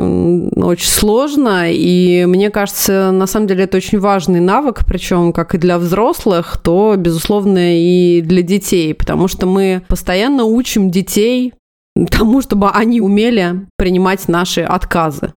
очень 0.55 0.87
сложно, 0.87 1.71
и 1.71 2.25
мне 2.25 2.49
кажется, 2.49 3.11
на 3.11 3.27
самом 3.27 3.47
деле 3.47 3.65
это 3.65 3.77
очень 3.77 3.99
важный 3.99 4.39
навык, 4.39 4.85
причем 4.87 5.33
как 5.33 5.55
и 5.55 5.57
для 5.57 5.77
взрослых, 5.77 6.57
то, 6.63 6.95
безусловно, 6.97 7.77
и 7.77 8.21
для 8.21 8.41
детей, 8.41 8.93
потому 8.93 9.27
что 9.27 9.45
мы 9.45 9.83
постоянно 9.87 10.45
учим 10.45 10.89
детей 10.89 11.53
тому, 12.09 12.41
чтобы 12.41 12.69
они 12.69 13.01
умели 13.01 13.67
принимать 13.77 14.27
наши 14.27 14.61
отказы. 14.61 15.33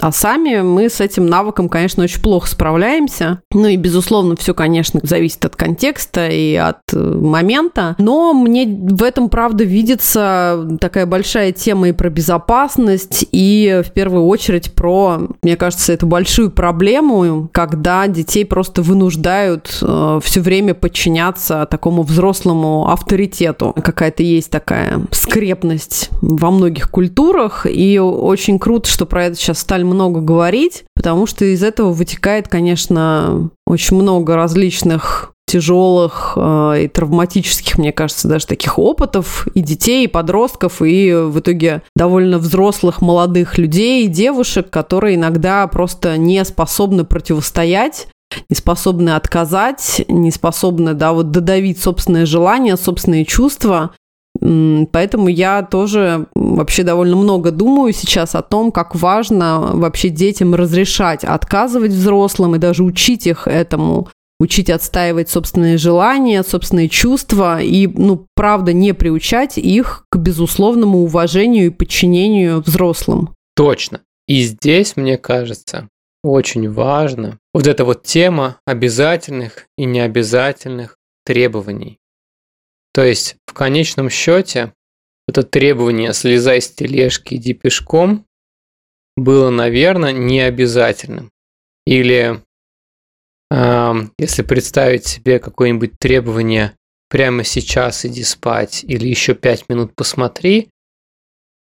А 0.00 0.12
сами 0.12 0.60
мы 0.60 0.88
с 0.88 1.00
этим 1.00 1.26
навыком, 1.26 1.68
конечно, 1.68 2.02
очень 2.02 2.20
плохо 2.20 2.48
справляемся. 2.48 3.40
Ну 3.52 3.68
и, 3.68 3.76
безусловно, 3.76 4.36
все, 4.36 4.52
конечно, 4.52 5.00
зависит 5.02 5.44
от 5.44 5.56
контекста 5.56 6.28
и 6.28 6.54
от 6.56 6.80
э, 6.92 6.98
момента. 6.98 7.94
Но 7.98 8.34
мне 8.34 8.66
в 8.66 9.02
этом, 9.02 9.28
правда, 9.28 9.64
видится 9.64 10.76
такая 10.80 11.06
большая 11.06 11.52
тема 11.52 11.88
и 11.88 11.92
про 11.92 12.10
безопасность, 12.10 13.24
и 13.30 13.82
в 13.86 13.92
первую 13.92 14.26
очередь 14.26 14.74
про, 14.74 15.20
мне 15.42 15.56
кажется, 15.56 15.92
эту 15.92 16.06
большую 16.06 16.50
проблему, 16.50 17.48
когда 17.52 18.06
детей 18.08 18.44
просто 18.44 18.82
вынуждают 18.82 19.78
э, 19.80 20.20
все 20.22 20.40
время 20.40 20.74
подчиняться 20.74 21.66
такому 21.70 22.02
взрослому 22.02 22.90
авторитету. 22.90 23.72
Какая-то 23.72 24.22
есть 24.22 24.50
такая 24.50 25.00
скрепность 25.12 26.10
во 26.20 26.50
многих 26.50 26.90
культурах, 26.90 27.64
и 27.70 27.98
очень 27.98 28.58
круто, 28.58 28.90
что 28.90 29.06
про 29.06 29.26
это 29.26 29.36
сейчас 29.36 29.60
стали 29.60 29.83
стали 29.84 29.92
много 29.92 30.20
говорить, 30.20 30.84
потому 30.94 31.26
что 31.26 31.44
из 31.44 31.62
этого 31.62 31.92
вытекает, 31.92 32.48
конечно, 32.48 33.50
очень 33.66 33.96
много 33.96 34.36
различных 34.36 35.32
тяжелых 35.46 36.32
э, 36.36 36.84
и 36.84 36.88
травматических, 36.88 37.76
мне 37.76 37.92
кажется, 37.92 38.28
даже 38.28 38.46
таких 38.46 38.78
опытов 38.78 39.46
и 39.54 39.60
детей, 39.60 40.04
и 40.04 40.08
подростков, 40.08 40.80
и 40.80 41.12
в 41.12 41.38
итоге 41.38 41.82
довольно 41.94 42.38
взрослых 42.38 43.02
молодых 43.02 43.58
людей, 43.58 44.08
девушек, 44.08 44.70
которые 44.70 45.16
иногда 45.16 45.66
просто 45.66 46.16
не 46.16 46.42
способны 46.44 47.04
противостоять 47.04 48.08
не 48.48 48.56
способны 48.56 49.10
отказать, 49.10 50.04
не 50.08 50.32
способны, 50.32 50.94
да, 50.94 51.12
вот 51.12 51.30
додавить 51.30 51.80
собственные 51.80 52.26
желания, 52.26 52.76
собственные 52.76 53.24
чувства. 53.24 53.92
Поэтому 54.44 55.28
я 55.28 55.62
тоже 55.62 56.26
вообще 56.34 56.82
довольно 56.82 57.16
много 57.16 57.50
думаю 57.50 57.94
сейчас 57.94 58.34
о 58.34 58.42
том, 58.42 58.72
как 58.72 58.94
важно 58.94 59.70
вообще 59.72 60.10
детям 60.10 60.54
разрешать 60.54 61.24
отказывать 61.24 61.92
взрослым 61.92 62.54
и 62.54 62.58
даже 62.58 62.84
учить 62.84 63.26
их 63.26 63.48
этому, 63.48 64.08
учить 64.38 64.68
отстаивать 64.68 65.30
собственные 65.30 65.78
желания, 65.78 66.42
собственные 66.42 66.90
чувства 66.90 67.62
и, 67.62 67.86
ну, 67.86 68.26
правда, 68.34 68.74
не 68.74 68.92
приучать 68.92 69.56
их 69.56 70.04
к 70.10 70.18
безусловному 70.18 70.98
уважению 70.98 71.66
и 71.66 71.70
подчинению 71.70 72.60
взрослым. 72.60 73.30
Точно. 73.56 74.00
И 74.28 74.42
здесь, 74.42 74.96
мне 74.96 75.16
кажется, 75.16 75.88
очень 76.22 76.70
важно 76.70 77.38
вот 77.54 77.66
эта 77.66 77.86
вот 77.86 78.02
тема 78.02 78.56
обязательных 78.66 79.66
и 79.78 79.86
необязательных 79.86 80.98
требований. 81.24 81.98
То 82.94 83.02
есть 83.02 83.36
в 83.46 83.52
конечном 83.52 84.08
счете 84.08 84.72
это 85.26 85.42
требование 85.42 86.14
«слезай 86.14 86.60
с 86.60 86.70
тележки, 86.70 87.34
иди 87.34 87.52
пешком» 87.52 88.24
было, 89.16 89.50
наверное, 89.50 90.12
необязательным. 90.12 91.30
Или 91.86 92.40
э, 93.50 93.92
если 94.18 94.42
представить 94.42 95.06
себе 95.06 95.40
какое-нибудь 95.40 95.98
требование 95.98 96.76
«прямо 97.10 97.42
сейчас 97.42 98.04
иди 98.04 98.22
спать» 98.22 98.84
или 98.84 99.08
«еще 99.08 99.34
пять 99.34 99.68
минут 99.68 99.94
посмотри», 99.96 100.68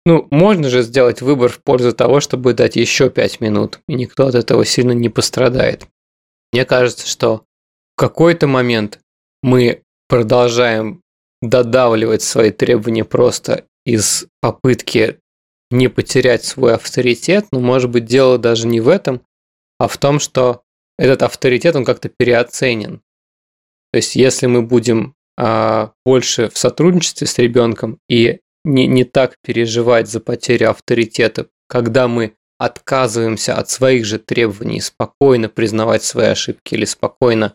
ну, 0.07 0.27
можно 0.31 0.69
же 0.69 0.83
сделать 0.83 1.21
выбор 1.21 1.51
в 1.51 1.63
пользу 1.63 1.93
того, 1.93 2.21
чтобы 2.21 2.55
дать 2.55 2.75
еще 2.75 3.11
5 3.11 3.41
минут, 3.41 3.81
и 3.87 3.95
никто 3.95 4.27
от 4.27 4.35
этого 4.35 4.65
сильно 4.65 4.93
не 4.93 5.11
пострадает. 5.11 5.87
Мне 6.53 6.65
кажется, 6.65 7.07
что 7.07 7.45
в 7.95 8.01
какой-то 8.01 8.47
момент 8.47 8.99
мы 9.43 9.83
продолжаем 10.09 11.03
додавливать 11.43 12.23
свои 12.23 12.51
требования 12.51 13.05
просто 13.05 13.65
из 13.85 14.27
попытки 14.41 15.19
не 15.71 15.89
потерять 15.89 16.45
свой 16.45 16.75
авторитет, 16.75 17.47
но 17.53 17.61
может 17.61 17.91
быть 17.91 18.05
дело 18.05 18.39
даже 18.39 18.67
не 18.67 18.81
в 18.81 18.89
этом, 18.89 19.23
а 19.79 19.89
в 19.89 19.97
том, 19.97 20.19
что 20.19 20.63
этот 20.99 21.23
авторитет, 21.23 21.77
он 21.77 21.85
как-то 21.85 22.09
переоценен. 22.09 23.01
То 23.93 23.97
есть 23.97 24.17
если 24.17 24.47
мы 24.47 24.63
будем 24.63 25.15
а, 25.39 25.93
больше 26.05 26.51
в 26.51 26.59
сотрудничестве 26.59 27.27
с 27.27 27.39
ребенком 27.39 27.99
и 28.09 28.41
не, 28.65 28.87
не 28.87 29.05
так 29.05 29.37
переживать 29.43 30.09
за 30.09 30.21
потерю 30.21 30.71
авторитета, 30.71 31.47
когда 31.67 32.09
мы 32.09 32.35
отказываемся 32.59 33.57
от 33.57 33.71
своих 33.71 34.05
же 34.05 34.19
требований, 34.19 34.81
спокойно 34.81 35.49
признавать 35.49 36.03
свои 36.05 36.27
ошибки 36.27 36.75
или 36.75 36.85
спокойно 36.85 37.55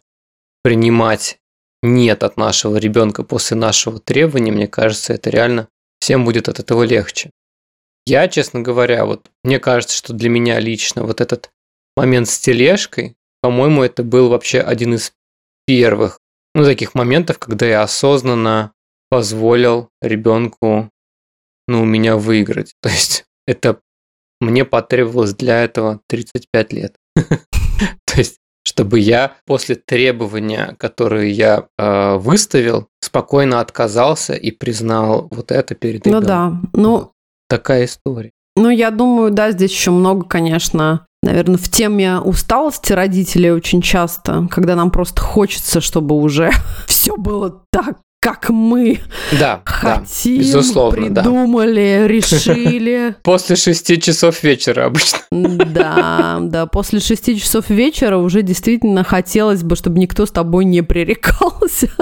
принимать 0.63 1.37
нет 1.81 2.23
от 2.23 2.37
нашего 2.37 2.77
ребенка 2.77 3.23
после 3.23 3.57
нашего 3.57 3.99
требования, 3.99 4.51
мне 4.51 4.67
кажется, 4.67 5.13
это 5.13 5.29
реально 5.29 5.67
всем 5.99 6.25
будет 6.25 6.49
от 6.49 6.59
этого 6.59 6.83
легче. 6.83 7.31
Я, 8.05 8.27
честно 8.27 8.61
говоря, 8.61 9.05
вот 9.05 9.31
мне 9.43 9.59
кажется, 9.59 9.95
что 9.95 10.13
для 10.13 10.29
меня 10.29 10.59
лично 10.59 11.03
вот 11.03 11.21
этот 11.21 11.51
момент 11.95 12.29
с 12.29 12.39
тележкой, 12.39 13.15
по-моему, 13.41 13.83
это 13.83 14.03
был 14.03 14.29
вообще 14.29 14.59
один 14.59 14.95
из 14.95 15.13
первых, 15.65 16.19
ну, 16.53 16.63
таких 16.63 16.93
моментов, 16.95 17.39
когда 17.39 17.65
я 17.65 17.81
осознанно 17.81 18.73
позволил 19.09 19.89
ребенку 20.01 20.89
ну, 21.67 21.81
у 21.81 21.85
меня 21.85 22.17
выиграть. 22.17 22.75
То 22.81 22.89
есть 22.89 23.25
это 23.47 23.79
мне 24.39 24.65
потребовалось 24.65 25.33
для 25.33 25.63
этого 25.63 26.01
35 26.07 26.73
лет. 26.73 26.95
То 27.15 28.17
есть 28.17 28.39
чтобы 28.75 28.99
я 28.99 29.31
после 29.45 29.75
требования, 29.75 30.75
которые 30.77 31.31
я 31.31 31.67
э, 31.77 32.17
выставил, 32.17 32.89
спокойно 32.99 33.61
отказался 33.61 34.33
и 34.33 34.51
признал 34.51 35.29
вот 35.31 35.51
это 35.51 35.75
перед 35.75 36.05
Ну 36.05 36.19
да, 36.19 36.53
ну... 36.73 37.11
Такая 37.47 37.85
история. 37.85 38.31
Ну, 38.57 38.69
я 38.69 38.91
думаю, 38.91 39.31
да, 39.31 39.51
здесь 39.51 39.71
еще 39.71 39.91
много, 39.91 40.25
конечно, 40.25 41.05
наверное, 41.23 41.57
в 41.57 41.69
теме 41.69 42.19
усталости 42.19 42.91
родителей 42.91 43.51
очень 43.51 43.81
часто, 43.81 44.47
когда 44.51 44.75
нам 44.75 44.91
просто 44.91 45.21
хочется, 45.21 45.79
чтобы 45.79 46.15
уже 46.15 46.51
все 46.85 47.15
было 47.15 47.63
так 47.71 47.99
как 48.25 48.49
мы 48.49 49.01
да, 49.39 49.61
хотим, 49.65 50.37
да, 50.37 50.43
безусловно, 50.43 50.97
придумали, 50.97 51.99
да. 52.01 52.07
решили. 52.07 53.15
После 53.21 53.55
шести 53.55 54.01
часов 54.01 54.41
вечера 54.41 54.87
обычно. 54.87 55.19
Да, 55.29 56.39
да, 56.41 56.65
после 56.65 56.99
шести 56.99 57.39
часов 57.39 57.69
вечера 57.69 58.17
уже 58.17 58.41
действительно 58.41 59.03
хотелось 59.03 59.61
бы, 59.61 59.75
чтобы 59.75 59.99
никто 59.99 60.25
с 60.25 60.31
тобой 60.31 60.65
не 60.65 60.81
пререкался. 60.81 61.89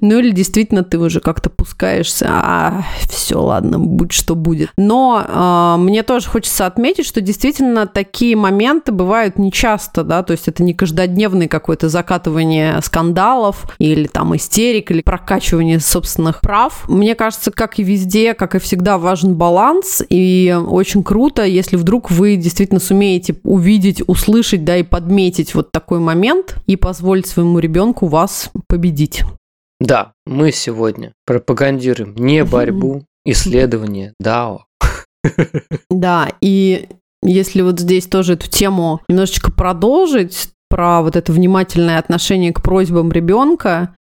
Ну 0.00 0.18
или 0.18 0.30
действительно 0.30 0.84
ты 0.84 0.98
уже 0.98 1.20
как-то 1.20 1.50
пускаешься, 1.50 2.26
а 2.28 2.84
все, 3.08 3.40
ладно, 3.40 3.78
будь 3.78 4.12
что 4.12 4.34
будет. 4.34 4.70
Но 4.76 5.24
э, 5.26 5.80
мне 5.80 6.02
тоже 6.02 6.28
хочется 6.28 6.66
отметить, 6.66 7.06
что 7.06 7.20
действительно 7.20 7.86
такие 7.86 8.36
моменты 8.36 8.92
бывают 8.92 9.38
нечасто, 9.38 10.04
да, 10.04 10.22
то 10.22 10.32
есть 10.32 10.48
это 10.48 10.62
не 10.62 10.74
каждодневное 10.74 11.48
какое-то 11.48 11.88
закатывание 11.88 12.80
скандалов 12.82 13.64
или 13.78 14.06
там 14.06 14.36
истерик 14.36 14.90
или 14.90 15.00
прокачивание 15.02 15.55
ограничивания 15.56 15.78
собственных 15.80 16.40
прав. 16.40 16.88
Мне 16.88 17.14
кажется, 17.14 17.50
как 17.50 17.78
и 17.78 17.82
везде, 17.82 18.34
как 18.34 18.54
и 18.54 18.58
всегда, 18.58 18.98
важен 18.98 19.34
баланс, 19.34 20.02
и 20.08 20.56
очень 20.66 21.02
круто, 21.02 21.44
если 21.44 21.76
вдруг 21.76 22.10
вы 22.10 22.36
действительно 22.36 22.80
сумеете 22.80 23.36
увидеть, 23.42 24.02
услышать, 24.06 24.64
да, 24.64 24.76
и 24.76 24.82
подметить 24.82 25.54
вот 25.54 25.72
такой 25.72 25.98
момент 25.98 26.56
и 26.66 26.76
позволить 26.76 27.26
своему 27.26 27.58
ребенку 27.58 28.06
вас 28.06 28.50
победить. 28.68 29.22
Да, 29.80 30.12
мы 30.26 30.52
сегодня 30.52 31.12
пропагандируем 31.26 32.14
не 32.16 32.44
борьбу, 32.44 33.04
исследование 33.24 34.14
DAO. 34.22 34.60
Да, 35.90 36.28
и 36.40 36.88
если 37.22 37.62
вот 37.62 37.80
здесь 37.80 38.06
тоже 38.06 38.34
эту 38.34 38.48
тему 38.48 39.00
немножечко 39.08 39.50
продолжить, 39.50 40.50
про 40.68 41.02
вот 41.02 41.16
это 41.16 41.32
внимательное 41.32 41.98
отношение 41.98 42.52
к 42.52 42.62
просьбам 42.62 43.12
ребенка, 43.12 43.94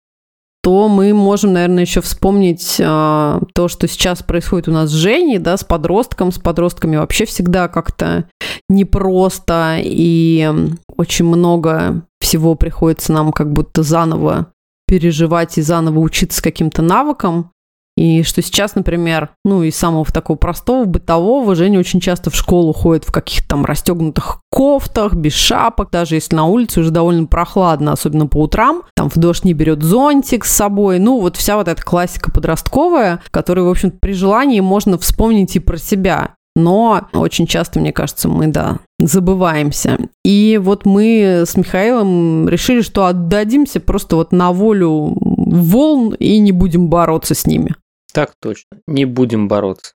то 0.62 0.88
мы 0.88 1.12
можем, 1.12 1.52
наверное, 1.52 1.82
еще 1.82 2.00
вспомнить 2.00 2.76
э, 2.78 3.40
то, 3.54 3.68
что 3.68 3.88
сейчас 3.88 4.22
происходит 4.22 4.68
у 4.68 4.72
нас 4.72 4.90
с 4.90 4.92
Женей, 4.92 5.38
да, 5.38 5.56
с 5.56 5.64
подростком. 5.64 6.30
С 6.30 6.38
подростками 6.38 6.96
вообще 6.96 7.24
всегда 7.24 7.66
как-то 7.68 8.28
непросто, 8.68 9.78
и 9.82 10.48
очень 10.96 11.24
много 11.24 12.06
всего 12.20 12.54
приходится 12.54 13.12
нам 13.12 13.32
как 13.32 13.52
будто 13.52 13.82
заново 13.82 14.52
переживать 14.86 15.58
и 15.58 15.62
заново 15.62 15.98
учиться 15.98 16.42
каким-то 16.42 16.82
навыкам. 16.82 17.51
И 17.96 18.22
что 18.22 18.40
сейчас, 18.40 18.74
например, 18.74 19.30
ну, 19.44 19.62
из 19.62 19.76
самого 19.76 20.06
такого 20.06 20.36
простого, 20.36 20.86
бытового, 20.86 21.54
Женя 21.54 21.78
очень 21.78 22.00
часто 22.00 22.30
в 22.30 22.34
школу 22.34 22.72
ходит 22.72 23.04
в 23.04 23.12
каких-то 23.12 23.48
там 23.48 23.64
расстегнутых 23.66 24.40
кофтах, 24.50 25.14
без 25.14 25.34
шапок, 25.34 25.90
даже 25.90 26.14
если 26.14 26.34
на 26.34 26.46
улице 26.46 26.80
уже 26.80 26.90
довольно 26.90 27.26
прохладно, 27.26 27.92
особенно 27.92 28.26
по 28.26 28.38
утрам, 28.38 28.82
там 28.96 29.10
в 29.10 29.16
дождь 29.16 29.44
не 29.44 29.52
берет 29.52 29.82
зонтик 29.82 30.44
с 30.44 30.52
собой, 30.52 30.98
ну, 30.98 31.20
вот 31.20 31.36
вся 31.36 31.56
вот 31.56 31.68
эта 31.68 31.82
классика 31.82 32.30
подростковая, 32.30 33.20
которую, 33.30 33.66
в 33.66 33.70
общем 33.70 33.90
при 33.90 34.12
желании 34.12 34.60
можно 34.60 34.96
вспомнить 34.96 35.54
и 35.56 35.60
про 35.60 35.76
себя. 35.76 36.34
Но 36.54 37.08
очень 37.14 37.46
часто, 37.46 37.80
мне 37.80 37.92
кажется, 37.92 38.28
мы, 38.28 38.46
да, 38.46 38.80
забываемся. 38.98 39.98
И 40.22 40.60
вот 40.62 40.84
мы 40.84 41.44
с 41.46 41.56
Михаилом 41.56 42.46
решили, 42.46 42.82
что 42.82 43.06
отдадимся 43.06 43.80
просто 43.80 44.16
вот 44.16 44.32
на 44.32 44.52
волю 44.52 45.16
волн 45.18 46.14
и 46.14 46.38
не 46.38 46.52
будем 46.52 46.88
бороться 46.88 47.34
с 47.34 47.46
ними. 47.46 47.74
Так 48.12 48.34
точно, 48.40 48.78
не 48.86 49.04
будем 49.04 49.48
бороться. 49.48 49.92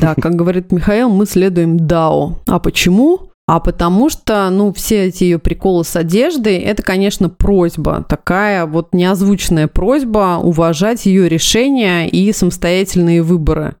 Да, 0.00 0.14
как 0.14 0.34
говорит 0.34 0.72
Михаил, 0.72 1.08
мы 1.08 1.26
следуем 1.26 1.86
Дао. 1.86 2.38
А 2.46 2.58
почему? 2.58 3.30
А 3.48 3.60
потому 3.60 4.10
что, 4.10 4.50
ну, 4.50 4.72
все 4.72 5.04
эти 5.04 5.22
ее 5.24 5.38
приколы 5.38 5.84
с 5.84 5.94
одеждой, 5.94 6.56
это, 6.56 6.82
конечно, 6.82 7.28
просьба, 7.28 8.04
такая 8.08 8.66
вот 8.66 8.92
неозвучная 8.92 9.68
просьба 9.68 10.40
уважать 10.42 11.06
ее 11.06 11.28
решения 11.28 12.08
и 12.08 12.32
самостоятельные 12.32 13.22
выборы. 13.22 13.76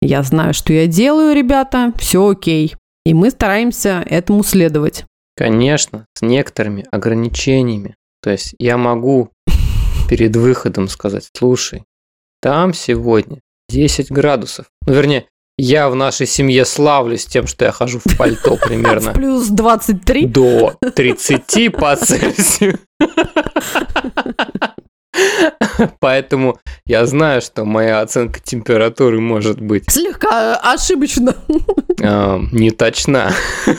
Я 0.00 0.22
знаю, 0.22 0.54
что 0.54 0.72
я 0.72 0.86
делаю, 0.86 1.36
ребята, 1.36 1.92
все 1.98 2.28
окей. 2.28 2.74
И 3.04 3.12
мы 3.12 3.30
стараемся 3.30 4.02
этому 4.08 4.42
следовать. 4.42 5.04
Конечно, 5.36 6.06
с 6.14 6.22
некоторыми 6.22 6.86
ограничениями. 6.90 7.94
То 8.22 8.30
есть 8.30 8.54
я 8.58 8.78
могу 8.78 9.30
перед 10.08 10.34
выходом 10.36 10.88
сказать, 10.88 11.28
слушай, 11.36 11.84
там 12.40 12.74
сегодня 12.74 13.38
10 13.68 14.10
градусов. 14.10 14.66
Ну, 14.86 14.94
вернее, 14.94 15.26
Я 15.58 15.88
в 15.90 15.94
нашей 15.94 16.26
семье 16.26 16.64
славлюсь 16.64 17.26
тем, 17.26 17.46
что 17.46 17.66
я 17.66 17.72
хожу 17.72 18.00
в 18.04 18.16
пальто 18.16 18.56
примерно 18.64 19.12
Плюс 19.12 19.48
23. 19.48 20.26
до 20.26 20.74
30 20.94 21.72
по 21.72 21.94
Цельсию. 21.96 22.78
Поэтому 25.98 26.58
я 26.86 27.04
знаю, 27.06 27.42
что 27.42 27.64
моя 27.64 28.00
оценка 28.00 28.40
температуры 28.40 29.20
может 29.20 29.60
быть 29.60 29.90
Слегка 29.90 30.56
ошибочно. 30.56 31.34
э, 32.00 32.38
не 32.52 32.70
точна. 32.70 33.32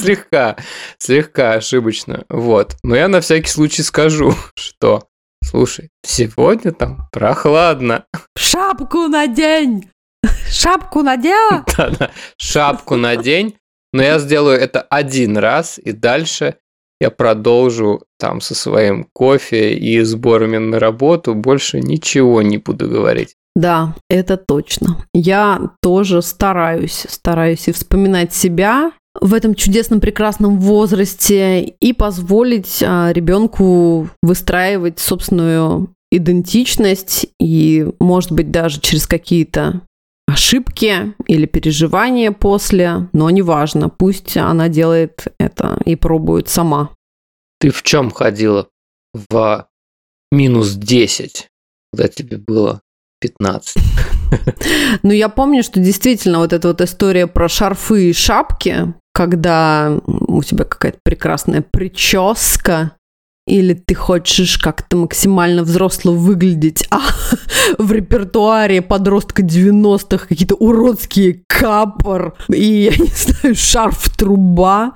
Слегка, 0.00 0.56
слегка 0.98 1.54
ошибочно. 1.54 2.24
Вот. 2.28 2.76
Но 2.82 2.96
я 2.96 3.08
на 3.08 3.20
всякий 3.20 3.50
случай 3.50 3.82
скажу, 3.82 4.34
что, 4.54 5.04
слушай, 5.42 5.90
сегодня 6.04 6.72
там 6.72 7.08
прохладно. 7.12 8.04
Шапку 8.36 9.08
надень! 9.08 9.90
Шапку 10.48 11.02
надень! 11.02 11.64
Да-да, 11.76 12.10
шапку 12.36 12.96
надень. 12.96 13.56
Но 13.92 14.02
я 14.02 14.18
сделаю 14.18 14.58
это 14.58 14.82
один 14.82 15.36
раз, 15.36 15.78
и 15.78 15.92
дальше 15.92 16.56
я 17.00 17.10
продолжу 17.10 18.04
там 18.18 18.40
со 18.40 18.54
своим 18.54 19.08
кофе 19.12 19.74
и 19.74 20.00
сборами 20.02 20.58
на 20.58 20.78
работу. 20.78 21.34
Больше 21.34 21.80
ничего 21.80 22.42
не 22.42 22.58
буду 22.58 22.88
говорить. 22.88 23.34
Да, 23.56 23.94
это 24.08 24.36
точно. 24.36 25.04
Я 25.12 25.72
тоже 25.82 26.22
стараюсь, 26.22 27.06
стараюсь 27.08 27.66
и 27.68 27.72
вспоминать 27.72 28.32
себя 28.32 28.92
в 29.18 29.34
этом 29.34 29.54
чудесном 29.54 30.00
прекрасном 30.00 30.60
возрасте 30.60 31.64
и 31.64 31.92
позволить 31.92 32.82
а, 32.82 33.12
ребенку 33.12 34.08
выстраивать 34.22 34.98
собственную 34.98 35.94
идентичность 36.12 37.26
и, 37.38 37.86
может 37.98 38.32
быть, 38.32 38.50
даже 38.50 38.80
через 38.80 39.06
какие-то 39.06 39.82
ошибки 40.26 41.14
или 41.26 41.46
переживания 41.46 42.30
после, 42.32 43.08
но 43.12 43.30
неважно, 43.30 43.88
пусть 43.88 44.36
она 44.36 44.68
делает 44.68 45.26
это 45.38 45.80
и 45.84 45.96
пробует 45.96 46.48
сама. 46.48 46.90
Ты 47.58 47.70
в 47.70 47.82
чем 47.82 48.10
ходила 48.10 48.68
в 49.12 49.68
минус 50.30 50.72
10, 50.74 51.48
когда 51.92 52.08
тебе 52.08 52.38
было 52.38 52.80
15? 53.20 53.76
Ну, 55.02 55.12
я 55.12 55.28
помню, 55.28 55.62
что 55.62 55.80
действительно 55.80 56.38
вот 56.38 56.52
эта 56.52 56.68
вот 56.68 56.80
история 56.80 57.26
про 57.26 57.48
шарфы 57.48 58.10
и 58.10 58.12
шапки, 58.12 58.94
когда 59.12 59.98
у 60.06 60.42
тебя 60.42 60.64
какая-то 60.64 60.98
прекрасная 61.02 61.64
прическа, 61.68 62.92
или 63.46 63.74
ты 63.74 63.94
хочешь 63.94 64.58
как-то 64.58 64.96
максимально 64.96 65.62
взросло 65.62 66.12
выглядеть, 66.12 66.86
а 66.90 67.00
в 67.78 67.90
репертуаре 67.92 68.82
подростка 68.82 69.42
90-х 69.42 70.26
какие-то 70.28 70.54
уродские 70.54 71.42
капор 71.46 72.34
и, 72.48 72.90
я 72.90 72.96
не 72.96 73.10
знаю, 73.12 73.54
шарф-труба, 73.54 74.92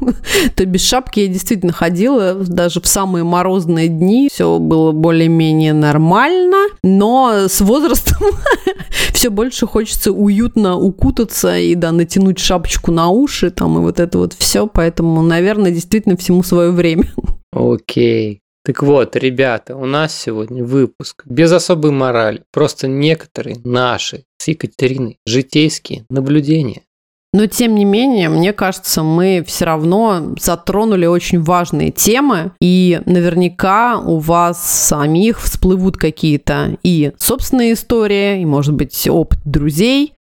то 0.54 0.64
без 0.66 0.82
шапки 0.82 1.20
я 1.20 1.28
действительно 1.28 1.72
ходила 1.72 2.34
даже 2.34 2.80
в 2.80 2.86
самые 2.86 3.24
морозные 3.24 3.88
дни. 3.88 4.28
Все 4.32 4.58
было 4.58 4.92
более-менее 4.92 5.72
нормально, 5.72 6.66
но 6.82 7.46
с 7.48 7.60
возрастом 7.60 8.18
все 9.12 9.30
больше 9.30 9.66
хочется 9.66 10.12
уютно 10.12 10.76
укутаться 10.76 11.56
и, 11.58 11.74
да, 11.74 11.92
натянуть 11.92 12.38
шапочку 12.38 12.92
на 12.92 13.08
уши 13.08 13.50
там 13.50 13.78
и 13.78 13.80
вот 13.80 14.00
это 14.00 14.18
вот 14.18 14.34
все. 14.34 14.66
Поэтому, 14.66 15.22
наверное, 15.22 15.70
действительно 15.70 16.16
всему 16.16 16.42
свое 16.42 16.70
время. 16.70 17.06
Окей. 17.56 18.42
Так 18.64 18.82
вот, 18.82 19.16
ребята, 19.16 19.76
у 19.76 19.86
нас 19.86 20.14
сегодня 20.14 20.64
выпуск 20.64 21.22
без 21.24 21.52
особой 21.52 21.92
морали, 21.92 22.42
просто 22.52 22.88
некоторые 22.88 23.58
наши 23.64 24.24
с 24.38 24.48
Екатериной 24.48 25.18
житейские 25.24 26.04
наблюдения. 26.10 26.82
Но 27.32 27.46
тем 27.46 27.74
не 27.74 27.84
менее, 27.84 28.28
мне 28.28 28.52
кажется, 28.52 29.02
мы 29.02 29.44
все 29.46 29.66
равно 29.66 30.34
затронули 30.40 31.06
очень 31.06 31.42
важные 31.42 31.92
темы, 31.92 32.52
и 32.60 33.00
наверняка 33.06 34.00
у 34.00 34.18
вас 34.18 34.60
самих 34.62 35.40
всплывут 35.40 35.96
какие-то 35.96 36.76
и 36.82 37.12
собственные 37.18 37.74
истории, 37.74 38.42
и, 38.42 38.44
может 38.44 38.74
быть, 38.74 39.08
опыт 39.08 39.38
друзей, 39.44 40.14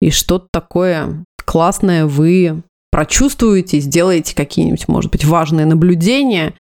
и 0.00 0.10
что-то 0.10 0.48
такое 0.50 1.24
классное 1.44 2.06
вы 2.06 2.62
прочувствуете, 2.90 3.78
сделаете 3.78 4.34
какие-нибудь, 4.34 4.88
может 4.88 5.10
быть, 5.10 5.24
важные 5.24 5.66
наблюдения, 5.66 6.54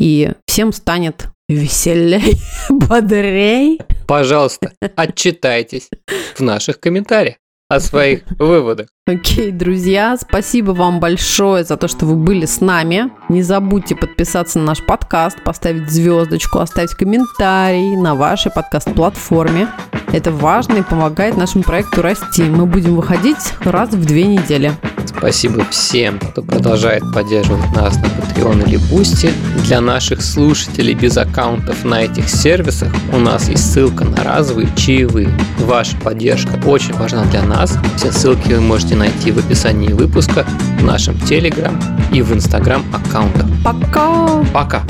и 0.00 0.32
всем 0.46 0.72
станет 0.72 1.28
веселей, 1.48 2.40
бодрей. 2.68 3.78
Пожалуйста, 4.08 4.72
отчитайтесь 4.96 5.88
в 6.34 6.40
наших 6.40 6.80
комментариях 6.80 7.36
о 7.68 7.78
своих 7.78 8.22
выводах. 8.38 8.88
Окей, 9.06 9.52
друзья, 9.52 10.16
спасибо 10.20 10.72
вам 10.72 10.98
большое 10.98 11.62
за 11.62 11.76
то, 11.76 11.86
что 11.86 12.06
вы 12.06 12.16
были 12.16 12.46
с 12.46 12.60
нами. 12.60 13.12
Не 13.28 13.42
забудьте 13.42 13.94
подписаться 13.94 14.58
на 14.58 14.64
наш 14.64 14.84
подкаст, 14.84 15.42
поставить 15.44 15.88
звездочку, 15.88 16.58
оставить 16.58 16.94
комментарий 16.94 17.96
на 17.96 18.16
вашей 18.16 18.50
подкаст-платформе. 18.50 19.68
Это 20.12 20.32
важно 20.32 20.78
и 20.78 20.82
помогает 20.82 21.36
нашему 21.36 21.62
проекту 21.62 22.02
расти. 22.02 22.42
Мы 22.42 22.66
будем 22.66 22.96
выходить 22.96 23.54
раз 23.64 23.90
в 23.90 24.04
две 24.04 24.24
недели. 24.24 24.72
Спасибо 25.20 25.66
всем, 25.70 26.18
кто 26.18 26.40
продолжает 26.40 27.02
поддерживать 27.12 27.70
нас 27.76 27.94
на 27.96 28.06
Patreon 28.06 28.66
или 28.66 28.78
Boosty. 28.90 29.30
Для 29.66 29.82
наших 29.82 30.22
слушателей 30.22 30.94
без 30.94 31.18
аккаунтов 31.18 31.84
на 31.84 32.04
этих 32.04 32.26
сервисах 32.26 32.88
у 33.12 33.18
нас 33.18 33.50
есть 33.50 33.70
ссылка 33.70 34.04
на 34.04 34.24
разовые 34.24 34.74
чаевые. 34.76 35.28
Ваша 35.58 35.94
поддержка 35.98 36.58
очень 36.64 36.94
важна 36.94 37.26
для 37.26 37.42
нас. 37.42 37.76
Все 37.98 38.10
ссылки 38.10 38.54
вы 38.54 38.62
можете 38.62 38.96
найти 38.96 39.30
в 39.30 39.38
описании 39.38 39.92
выпуска, 39.92 40.46
в 40.78 40.84
нашем 40.84 41.14
Telegram 41.16 41.78
и 42.14 42.22
в 42.22 42.32
Instagram 42.32 42.82
аккаунтах. 42.90 43.46
Пока! 43.62 44.42
Пока! 44.54 44.82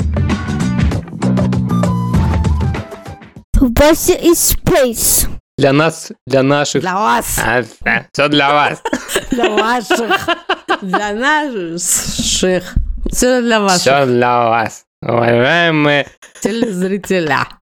Вася 3.59 4.13
is 4.13 4.55
space. 4.55 5.40
Для 5.57 5.73
нас, 5.73 6.11
для 6.25 6.43
наших... 6.43 6.81
Для 6.81 6.95
вас! 6.95 7.39
все 8.13 8.27
для 8.29 8.53
вас. 8.53 8.81
Для 9.31 9.49
ваших! 9.49 10.29
Для 10.81 11.11
наших! 11.13 12.73
Все 13.11 13.41
для 13.41 13.59
вас, 13.59 13.81
Все 13.81 14.05
для 14.05 14.49
вас. 14.49 14.85
Уважаемые 15.01 16.07
телезрителя. 16.41 17.47